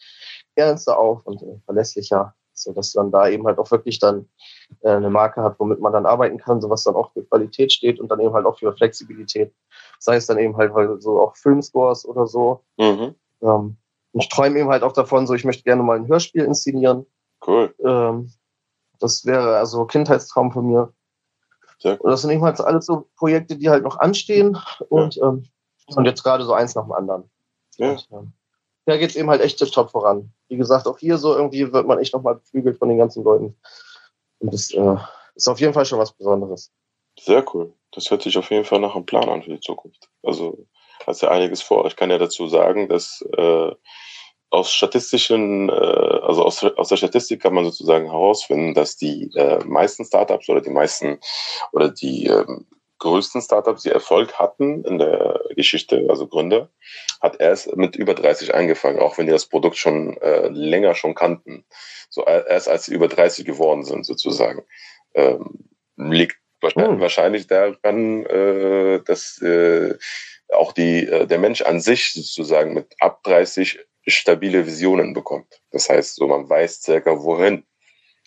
ernster 0.56 0.98
auf 0.98 1.24
und 1.26 1.42
äh, 1.42 1.58
verlässlicher, 1.64 2.34
so 2.54 2.72
dass 2.72 2.94
man 2.94 3.12
da 3.12 3.28
eben 3.28 3.46
halt 3.46 3.58
auch 3.58 3.70
wirklich 3.70 3.98
dann 3.98 4.28
äh, 4.80 4.88
eine 4.88 5.10
Marke 5.10 5.42
hat, 5.42 5.60
womit 5.60 5.80
man 5.80 5.92
dann 5.92 6.06
arbeiten 6.06 6.38
kann, 6.38 6.60
so 6.60 6.70
was 6.70 6.84
dann 6.84 6.96
auch 6.96 7.12
für 7.12 7.24
Qualität 7.24 7.72
steht 7.72 8.00
und 8.00 8.08
dann 8.08 8.20
eben 8.20 8.32
halt 8.32 8.46
auch 8.46 8.58
für 8.58 8.72
Flexibilität. 8.72 9.54
Sei 10.00 10.16
es 10.16 10.26
dann 10.26 10.38
eben 10.38 10.56
halt 10.56 10.74
weil 10.74 11.00
so 11.00 11.20
auch 11.20 11.36
Filmscores 11.36 12.06
oder 12.06 12.26
so. 12.26 12.64
Mhm. 12.78 13.14
Ähm, 13.42 13.76
ich 14.14 14.28
träume 14.30 14.58
eben 14.58 14.70
halt 14.70 14.82
auch 14.82 14.92
davon, 14.92 15.26
so 15.26 15.34
ich 15.34 15.44
möchte 15.44 15.62
gerne 15.62 15.82
mal 15.82 15.98
ein 15.98 16.08
Hörspiel 16.08 16.44
inszenieren. 16.44 17.06
Cool. 17.46 17.74
Ähm, 17.84 18.32
das 18.98 19.26
wäre 19.26 19.58
also 19.58 19.84
Kindheitstraum 19.84 20.52
von 20.52 20.66
mir. 20.66 20.92
Sehr 21.78 21.92
cool. 21.92 22.00
Und 22.00 22.10
das 22.12 22.22
sind 22.22 22.30
eben 22.30 22.42
halt 22.42 22.58
alles 22.62 22.86
so 22.86 23.08
Projekte, 23.16 23.56
die 23.56 23.68
halt 23.68 23.84
noch 23.84 23.98
anstehen 23.98 24.58
und, 24.88 25.16
ja. 25.16 25.28
ähm, 25.28 25.44
und 25.94 26.04
jetzt 26.04 26.22
gerade 26.22 26.44
so 26.44 26.52
eins 26.52 26.74
nach 26.74 26.84
dem 26.84 26.92
anderen. 26.92 27.30
Ja. 27.76 27.90
Und, 27.90 28.08
ähm, 28.12 28.32
da 28.86 28.96
geht 28.96 29.10
es 29.10 29.16
eben 29.16 29.28
halt 29.28 29.40
echt 29.40 29.58
top 29.72 29.90
voran. 29.90 30.32
Wie 30.48 30.56
gesagt, 30.56 30.86
auch 30.86 30.98
hier 30.98 31.18
so 31.18 31.34
irgendwie 31.34 31.72
wird 31.72 31.86
man 31.86 31.98
echt 31.98 32.14
nochmal 32.14 32.36
beflügelt 32.36 32.78
von 32.78 32.88
den 32.88 32.98
ganzen 32.98 33.24
Leuten. 33.24 33.56
Und 34.38 34.54
das 34.54 34.70
äh, 34.70 34.96
ist 35.34 35.48
auf 35.48 35.60
jeden 35.60 35.72
Fall 35.72 35.84
schon 35.84 35.98
was 35.98 36.12
Besonderes. 36.12 36.72
Sehr 37.18 37.44
cool. 37.52 37.72
Das 37.92 38.10
hört 38.10 38.22
sich 38.22 38.38
auf 38.38 38.50
jeden 38.50 38.64
Fall 38.64 38.78
nach 38.78 38.94
einem 38.94 39.06
Plan 39.06 39.28
an 39.28 39.42
für 39.42 39.50
die 39.50 39.60
Zukunft. 39.60 40.08
Also 40.22 40.66
hast 41.06 41.22
ja 41.22 41.30
einiges 41.30 41.62
vor. 41.62 41.86
Ich 41.86 41.96
kann 41.96 42.10
ja 42.10 42.18
dazu 42.18 42.46
sagen, 42.48 42.88
dass 42.88 43.24
äh, 43.36 43.72
aus 44.50 44.72
statistischen, 44.72 45.68
äh, 45.68 45.72
also 45.72 46.44
aus, 46.44 46.62
aus 46.62 46.88
der 46.88 46.96
Statistik 46.96 47.42
kann 47.42 47.54
man 47.54 47.64
sozusagen 47.64 48.06
herausfinden, 48.06 48.74
dass 48.74 48.96
die 48.96 49.30
äh, 49.34 49.64
meisten 49.64 50.04
Startups 50.04 50.48
oder 50.48 50.60
die 50.60 50.70
meisten 50.70 51.18
oder 51.72 51.90
die 51.90 52.26
äh, 52.26 52.46
größten 52.98 53.42
Startups, 53.42 53.82
die 53.82 53.90
Erfolg 53.90 54.34
hatten 54.38 54.84
in 54.84 54.98
der 54.98 55.40
Geschichte, 55.54 56.06
also 56.08 56.26
Gründer, 56.26 56.70
hat 57.20 57.40
erst 57.40 57.76
mit 57.76 57.96
über 57.96 58.14
30 58.14 58.54
angefangen, 58.54 58.98
auch 58.98 59.18
wenn 59.18 59.26
die 59.26 59.32
das 59.32 59.46
Produkt 59.46 59.76
schon 59.76 60.16
äh, 60.18 60.48
länger 60.48 60.94
schon 60.94 61.14
kannten. 61.14 61.64
So 62.08 62.24
erst 62.24 62.68
als 62.68 62.86
sie 62.86 62.94
über 62.94 63.08
30 63.08 63.44
geworden 63.44 63.84
sind, 63.84 64.06
sozusagen. 64.06 64.64
Ähm, 65.14 65.68
liegt 65.96 66.38
wahrscheinlich, 66.60 66.98
oh. 66.98 67.00
wahrscheinlich 67.00 67.46
daran, 67.46 68.26
äh, 68.26 69.00
dass 69.04 69.40
äh, 69.42 69.94
auch 70.52 70.72
die, 70.72 71.06
äh, 71.06 71.26
der 71.26 71.38
Mensch 71.38 71.62
an 71.62 71.80
sich 71.80 72.12
sozusagen 72.12 72.74
mit 72.74 72.94
ab 73.00 73.22
30 73.24 73.80
stabile 74.06 74.66
Visionen 74.66 75.14
bekommt. 75.14 75.60
Das 75.70 75.88
heißt, 75.88 76.16
so 76.16 76.26
man 76.28 76.48
weiß 76.48 76.82
circa 76.82 77.22
wohin. 77.22 77.64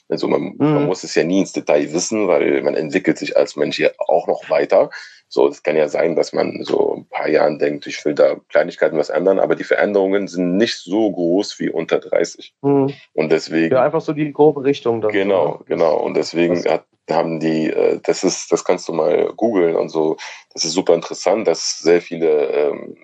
Also 0.09 0.27
man, 0.27 0.41
mhm. 0.41 0.55
man 0.57 0.85
muss 0.87 1.03
es 1.03 1.15
ja 1.15 1.23
nie 1.23 1.39
ins 1.39 1.53
Detail 1.53 1.93
wissen, 1.93 2.27
weil 2.27 2.61
man 2.63 2.75
entwickelt 2.75 3.17
sich 3.17 3.37
als 3.37 3.55
Mensch 3.55 3.77
hier 3.77 3.93
auch 3.99 4.27
noch 4.27 4.49
weiter. 4.49 4.89
So, 5.31 5.47
es 5.47 5.61
kann 5.61 5.75
ja 5.75 5.87
sein, 5.87 6.15
dass 6.15 6.33
man 6.33 6.63
so 6.63 6.95
ein 6.95 7.05
paar 7.07 7.29
Jahren 7.29 7.59
denkt, 7.59 7.85
ich 7.85 8.03
will 8.03 8.15
da 8.15 8.37
Kleinigkeiten 8.49 8.97
was 8.97 9.11
ändern, 9.11 9.39
aber 9.39 9.55
die 9.55 9.63
Veränderungen 9.63 10.27
sind 10.27 10.57
nicht 10.57 10.77
so 10.77 11.11
groß 11.11 11.59
wie 11.59 11.69
unter 11.69 11.99
30. 11.99 12.55
Mhm. 12.63 12.93
Und 13.13 13.31
deswegen. 13.31 13.73
Ja, 13.73 13.83
einfach 13.83 14.01
so 14.01 14.13
die 14.13 14.33
grobe 14.33 14.63
Richtung. 14.63 15.01
Dann, 15.01 15.11
genau, 15.11 15.61
genau. 15.67 15.97
Und 15.97 16.17
deswegen 16.17 16.65
hat, 16.67 16.85
haben 17.11 17.39
die, 17.39 17.69
äh, 17.69 17.99
das 18.01 18.23
ist, 18.23 18.51
das 18.51 18.65
kannst 18.65 18.89
du 18.89 18.93
mal 18.93 19.31
googeln 19.35 19.75
und 19.75 19.89
so. 19.89 20.17
Das 20.53 20.65
ist 20.65 20.73
super 20.73 20.95
interessant, 20.95 21.47
dass 21.47 21.77
sehr 21.77 22.01
viele 22.01 22.47
ähm, 22.47 22.97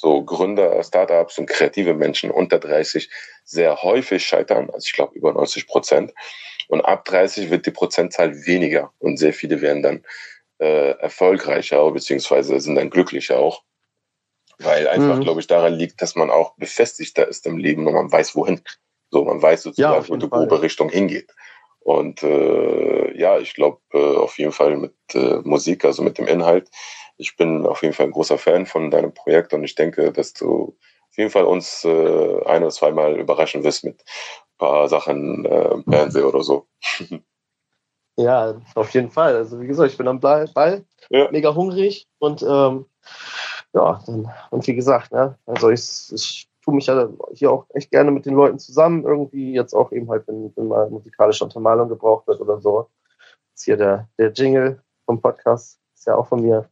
so 0.00 0.22
Gründer, 0.24 0.80
Startups 0.84 1.38
und 1.38 1.46
kreative 1.46 1.92
Menschen 1.92 2.30
unter 2.30 2.60
30 2.60 3.10
sehr 3.44 3.82
häufig 3.82 4.24
scheitern, 4.24 4.70
also 4.70 4.84
ich 4.86 4.92
glaube 4.92 5.16
über 5.16 5.32
90 5.32 5.66
Prozent. 5.66 6.14
Und 6.68 6.82
ab 6.82 7.04
30 7.04 7.50
wird 7.50 7.66
die 7.66 7.72
Prozentzahl 7.72 8.46
weniger 8.46 8.92
und 9.00 9.16
sehr 9.16 9.32
viele 9.32 9.60
werden 9.60 9.82
dann 9.82 10.04
äh, 10.58 10.90
erfolgreicher 11.00 11.90
beziehungsweise 11.90 12.60
sind 12.60 12.76
dann 12.76 12.90
glücklicher 12.90 13.38
auch. 13.38 13.64
Weil 14.60 14.86
einfach, 14.86 15.16
mhm. 15.16 15.22
glaube 15.22 15.40
ich, 15.40 15.48
daran 15.48 15.74
liegt, 15.74 16.00
dass 16.00 16.14
man 16.14 16.30
auch 16.30 16.54
befestigter 16.56 17.26
ist 17.26 17.46
im 17.46 17.58
Leben 17.58 17.86
und 17.86 17.94
man 17.94 18.10
weiß, 18.10 18.36
wohin. 18.36 18.60
So, 19.10 19.24
man 19.24 19.42
weiß 19.42 19.62
sozusagen, 19.62 20.02
ja, 20.02 20.08
wo 20.08 20.16
die 20.16 20.28
grobe 20.28 20.62
Richtung 20.62 20.90
hingeht. 20.90 21.34
Und 21.88 22.22
äh, 22.22 23.18
ja, 23.18 23.38
ich 23.38 23.54
glaube 23.54 23.80
äh, 23.94 24.16
auf 24.16 24.38
jeden 24.38 24.52
Fall 24.52 24.76
mit 24.76 24.92
äh, 25.14 25.38
Musik, 25.44 25.86
also 25.86 26.02
mit 26.02 26.18
dem 26.18 26.26
Inhalt, 26.26 26.68
ich 27.16 27.34
bin 27.34 27.66
auf 27.66 27.80
jeden 27.80 27.94
Fall 27.94 28.04
ein 28.04 28.12
großer 28.12 28.36
Fan 28.36 28.66
von 28.66 28.90
deinem 28.90 29.14
Projekt 29.14 29.54
und 29.54 29.64
ich 29.64 29.74
denke, 29.74 30.12
dass 30.12 30.34
du 30.34 30.76
auf 31.08 31.16
jeden 31.16 31.30
Fall 31.30 31.44
uns 31.44 31.86
äh, 31.86 32.44
ein 32.44 32.62
oder 32.62 32.72
zweimal 32.72 33.18
überraschen 33.18 33.64
wirst 33.64 33.84
mit 33.84 34.02
ein 34.02 34.58
paar 34.58 34.86
Sachen 34.90 35.46
äh, 35.46 35.68
im 35.70 35.84
Fernsehen 35.84 36.26
oder 36.26 36.42
so. 36.42 36.66
Ja, 38.20 38.60
auf 38.74 38.90
jeden 38.94 39.12
Fall. 39.12 39.36
Also 39.36 39.60
wie 39.60 39.68
gesagt, 39.68 39.92
ich 39.92 39.96
bin 39.96 40.08
am 40.08 40.18
Ball, 40.18 40.50
ja. 41.08 41.30
mega 41.30 41.54
hungrig 41.54 42.08
und 42.18 42.42
ähm, 42.42 42.86
ja, 43.72 44.02
dann, 44.04 44.28
und 44.50 44.66
wie 44.66 44.74
gesagt, 44.74 45.12
ne, 45.12 45.38
also 45.46 45.70
ich, 45.70 46.12
ich 46.12 46.47
tue 46.68 46.74
mich 46.74 46.86
ja 46.86 47.08
hier 47.32 47.50
auch 47.50 47.64
echt 47.72 47.90
gerne 47.90 48.10
mit 48.10 48.26
den 48.26 48.34
Leuten 48.34 48.58
zusammen, 48.58 49.04
irgendwie 49.04 49.54
jetzt 49.54 49.72
auch 49.72 49.90
eben 49.90 50.10
halt, 50.10 50.28
wenn, 50.28 50.52
wenn 50.54 50.68
mal 50.68 50.90
musikalische 50.90 51.44
Untermalung 51.44 51.88
gebraucht 51.88 52.26
wird 52.26 52.40
oder 52.40 52.60
so. 52.60 52.90
Jetzt 53.50 53.64
hier 53.64 53.78
der, 53.78 54.06
der 54.18 54.32
Jingle 54.32 54.82
vom 55.06 55.18
Podcast 55.20 55.80
ist 55.94 56.06
ja 56.06 56.14
auch 56.14 56.28
von 56.28 56.42
mir. 56.42 56.68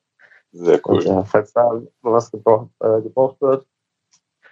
Sehr 0.52 0.80
cool. 0.86 0.96
Und, 0.96 1.04
ja, 1.04 1.24
falls 1.24 1.52
da 1.54 1.80
mal 2.02 2.12
was 2.12 2.30
gebraucht, 2.30 2.68
äh, 2.80 3.00
gebraucht 3.00 3.40
wird, 3.40 3.66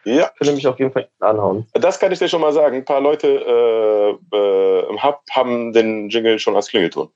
ja. 0.07 0.31
Könnte 0.37 0.53
mich 0.53 0.67
auf 0.67 0.79
jeden 0.79 0.93
Fall 0.93 1.09
anhauen. 1.21 1.67
Das 1.73 1.99
kann 1.99 2.13
ich 2.13 2.19
dir 2.19 2.29
schon 2.29 2.43
mal 2.43 2.53
sagen. 2.53 2.77
Ein 2.77 2.85
paar 2.85 3.01
Leute 3.01 3.27
äh, 3.27 4.37
äh, 4.37 4.89
im 4.91 5.03
Hub 5.03 5.23
haben 5.31 5.73
den 5.73 6.11
Jingle 6.11 6.39
schon 6.39 6.55
als 6.57 6.69
Klingelton. 6.69 7.09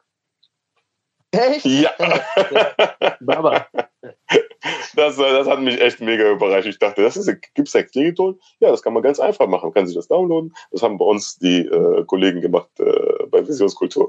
Echt? 1.32 1.66
Ja. 1.66 1.90
Baba. 3.20 3.66
Das, 4.94 5.16
das 5.16 5.46
hat 5.46 5.60
mich 5.60 5.80
echt 5.80 6.00
mega 6.00 6.30
überrascht. 6.30 6.66
Ich 6.66 6.78
dachte, 6.78 7.02
das 7.02 7.16
ist, 7.16 7.30
gibt's 7.54 7.72
da 7.72 7.82
Klingelton? 7.82 8.38
Ja, 8.60 8.70
das 8.70 8.82
kann 8.82 8.92
man 8.92 9.02
ganz 9.02 9.20
einfach 9.20 9.46
machen. 9.46 9.66
Man 9.66 9.74
kann 9.74 9.86
sich 9.86 9.96
das 9.96 10.08
downloaden. 10.08 10.54
Das 10.70 10.82
haben 10.82 10.98
bei 10.98 11.04
uns 11.04 11.38
die 11.38 11.66
äh, 11.66 12.04
Kollegen 12.04 12.40
gemacht 12.40 12.70
äh, 12.78 13.26
bei 13.30 13.46
Visionskultur. 13.46 14.08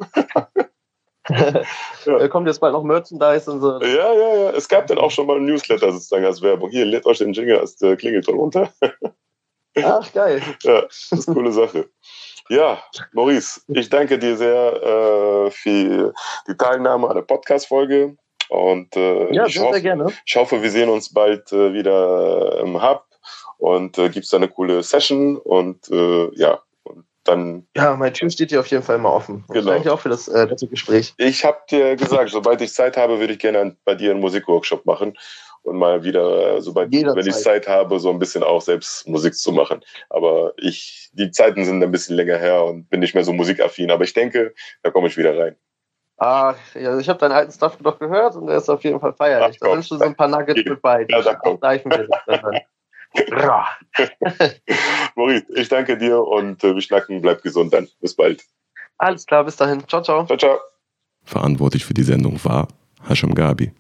ja. 2.06 2.28
Kommt 2.28 2.48
jetzt 2.48 2.60
bald 2.60 2.74
noch 2.74 2.84
Merchandise 2.84 3.52
und 3.52 3.62
so. 3.62 3.82
Ja, 3.82 4.14
ja, 4.14 4.36
ja. 4.36 4.50
Es 4.52 4.68
gab 4.68 4.88
dann 4.88 4.98
auch 4.98 5.12
schon 5.12 5.28
mal 5.28 5.38
ein 5.38 5.46
Newsletter 5.46 5.92
sozusagen 5.92 6.26
als 6.26 6.42
Werbung. 6.42 6.70
Hier, 6.70 6.86
lädt 6.86 7.06
euch 7.06 7.20
den 7.20 7.34
Jingle 7.34 7.60
als 7.60 7.82
äh, 7.82 7.96
Klingelton 7.96 8.36
runter. 8.36 8.74
Ach, 9.84 10.12
geil. 10.14 10.42
Ja, 10.64 10.82
das 10.82 11.12
ist 11.12 11.28
eine 11.28 11.36
coole 11.36 11.52
Sache. 11.52 11.90
Ja, 12.50 12.82
Maurice, 13.14 13.62
ich 13.68 13.90
danke 13.90 14.18
dir 14.18 14.36
sehr 14.36 14.74
äh, 14.82 15.52
für 15.52 16.14
die 16.48 16.58
Teilnahme 16.58 17.08
an 17.08 17.16
der 17.16 17.22
Podcast-Folge. 17.22 18.18
Und 18.50 18.96
äh, 18.96 19.34
ja, 19.34 19.46
ich, 19.46 19.54
sehr, 19.54 19.64
hoffe, 19.64 19.80
sehr 19.80 20.12
ich 20.26 20.36
hoffe, 20.36 20.62
wir 20.62 20.72
sehen 20.72 20.90
uns 20.90 21.14
bald 21.14 21.52
äh, 21.52 21.74
wieder 21.74 22.60
im 22.60 22.82
Hub 22.82 23.06
und 23.58 23.98
äh, 23.98 24.10
gibt 24.10 24.26
es 24.26 24.32
da 24.32 24.38
eine 24.38 24.48
coole 24.48 24.82
Session. 24.84 25.38
Und 25.38 25.90
äh, 25.92 26.30
ja, 26.36 26.62
dann. 27.24 27.68
Ja, 27.76 27.96
meine 27.96 28.14
Tür 28.14 28.30
steht 28.30 28.52
dir 28.52 28.60
auf 28.60 28.68
jeden 28.68 28.84
Fall 28.84 28.96
immer 28.96 29.14
offen. 29.14 29.46
Genau. 29.50 29.72
Danke 29.72 29.94
auch 29.94 30.00
für 30.00 30.10
das 30.10 30.28
äh, 30.28 30.46
nette 30.46 30.68
Gespräch. 30.68 31.14
Ich 31.18 31.46
habe 31.46 31.60
dir 31.70 31.96
gesagt, 31.96 32.32
sobald 32.32 32.62
ich 32.62 32.74
Zeit 32.74 32.98
habe, 32.98 33.20
würde 33.20 33.34
ich 33.34 33.40
gerne 33.40 33.76
bei 33.86 33.96
dir 33.96 34.12
einen 34.12 34.20
Musikworkshop 34.20 34.86
machen 34.86 35.18
und 35.64 35.78
mal 35.78 36.04
wieder, 36.04 36.56
äh, 36.56 36.62
sobald 36.62 36.94
Jederzeit. 36.94 37.18
wenn 37.18 37.30
ich 37.30 37.36
Zeit 37.36 37.68
habe, 37.68 38.00
so 38.00 38.10
ein 38.10 38.20
bisschen 38.20 38.44
auch 38.44 38.62
selbst 38.62 39.08
Musik 39.08 39.36
zu 39.36 39.52
machen. 39.52 39.82
Aber 40.10 40.54
ich, 40.58 41.10
die 41.14 41.32
Zeiten 41.32 41.66
sind 41.66 41.84
ein 41.84 41.92
bisschen 41.92 42.16
länger 42.16 42.38
her 42.38 42.64
und 42.64 42.90
bin 42.90 43.00
nicht 43.00 43.14
mehr 43.14 43.24
so 43.24 43.34
musikaffin. 43.34 43.92
Aber 43.92 44.04
ich 44.04 44.14
denke, 44.14 44.54
da 44.84 44.92
komme 44.92 45.08
ich 45.08 45.18
wieder 45.18 45.38
rein. 45.38 45.56
Ah, 46.20 46.54
ja, 46.76 47.00
ich 47.00 47.08
habe 47.08 47.18
deinen 47.18 47.32
alten 47.32 47.52
Stuff 47.52 47.78
doch 47.82 47.98
gehört 47.98 48.36
und 48.36 48.48
der 48.48 48.58
ist 48.58 48.70
auf 48.70 48.84
jeden 48.84 49.00
Fall 49.00 49.14
feierlich. 49.14 49.58
Ach, 49.62 49.68
da 49.68 49.74
wünschst 49.74 49.92
du 49.92 49.96
so 49.96 50.04
ein 50.04 50.16
paar 50.16 50.28
Nuggets 50.28 50.62
mit 50.70 50.82
bei. 50.82 51.06
Ja, 51.10 51.22
da 51.22 51.36
kommt. 51.36 51.64
Maurice, 55.16 55.46
ich 55.56 55.70
danke 55.70 55.98
dir 55.98 56.22
und 56.22 56.64
äh, 56.64 56.76
wir 56.76 56.82
schnacken. 56.82 57.22
Bleib 57.22 57.42
gesund 57.42 57.74
dann. 57.74 57.88
Bis 58.02 58.16
bald. 58.16 58.44
Alles 58.98 59.26
klar, 59.26 59.46
bis 59.46 59.56
dahin. 59.56 59.88
Ciao, 59.88 60.02
ciao. 60.02 60.26
Ciao, 60.26 60.38
ciao. 60.38 60.58
Verantwortlich 61.24 61.86
für 61.86 61.94
die 61.94 62.04
Sendung 62.04 62.44
war 62.44 62.68
Hashim 63.08 63.34
Gabi. 63.34 63.72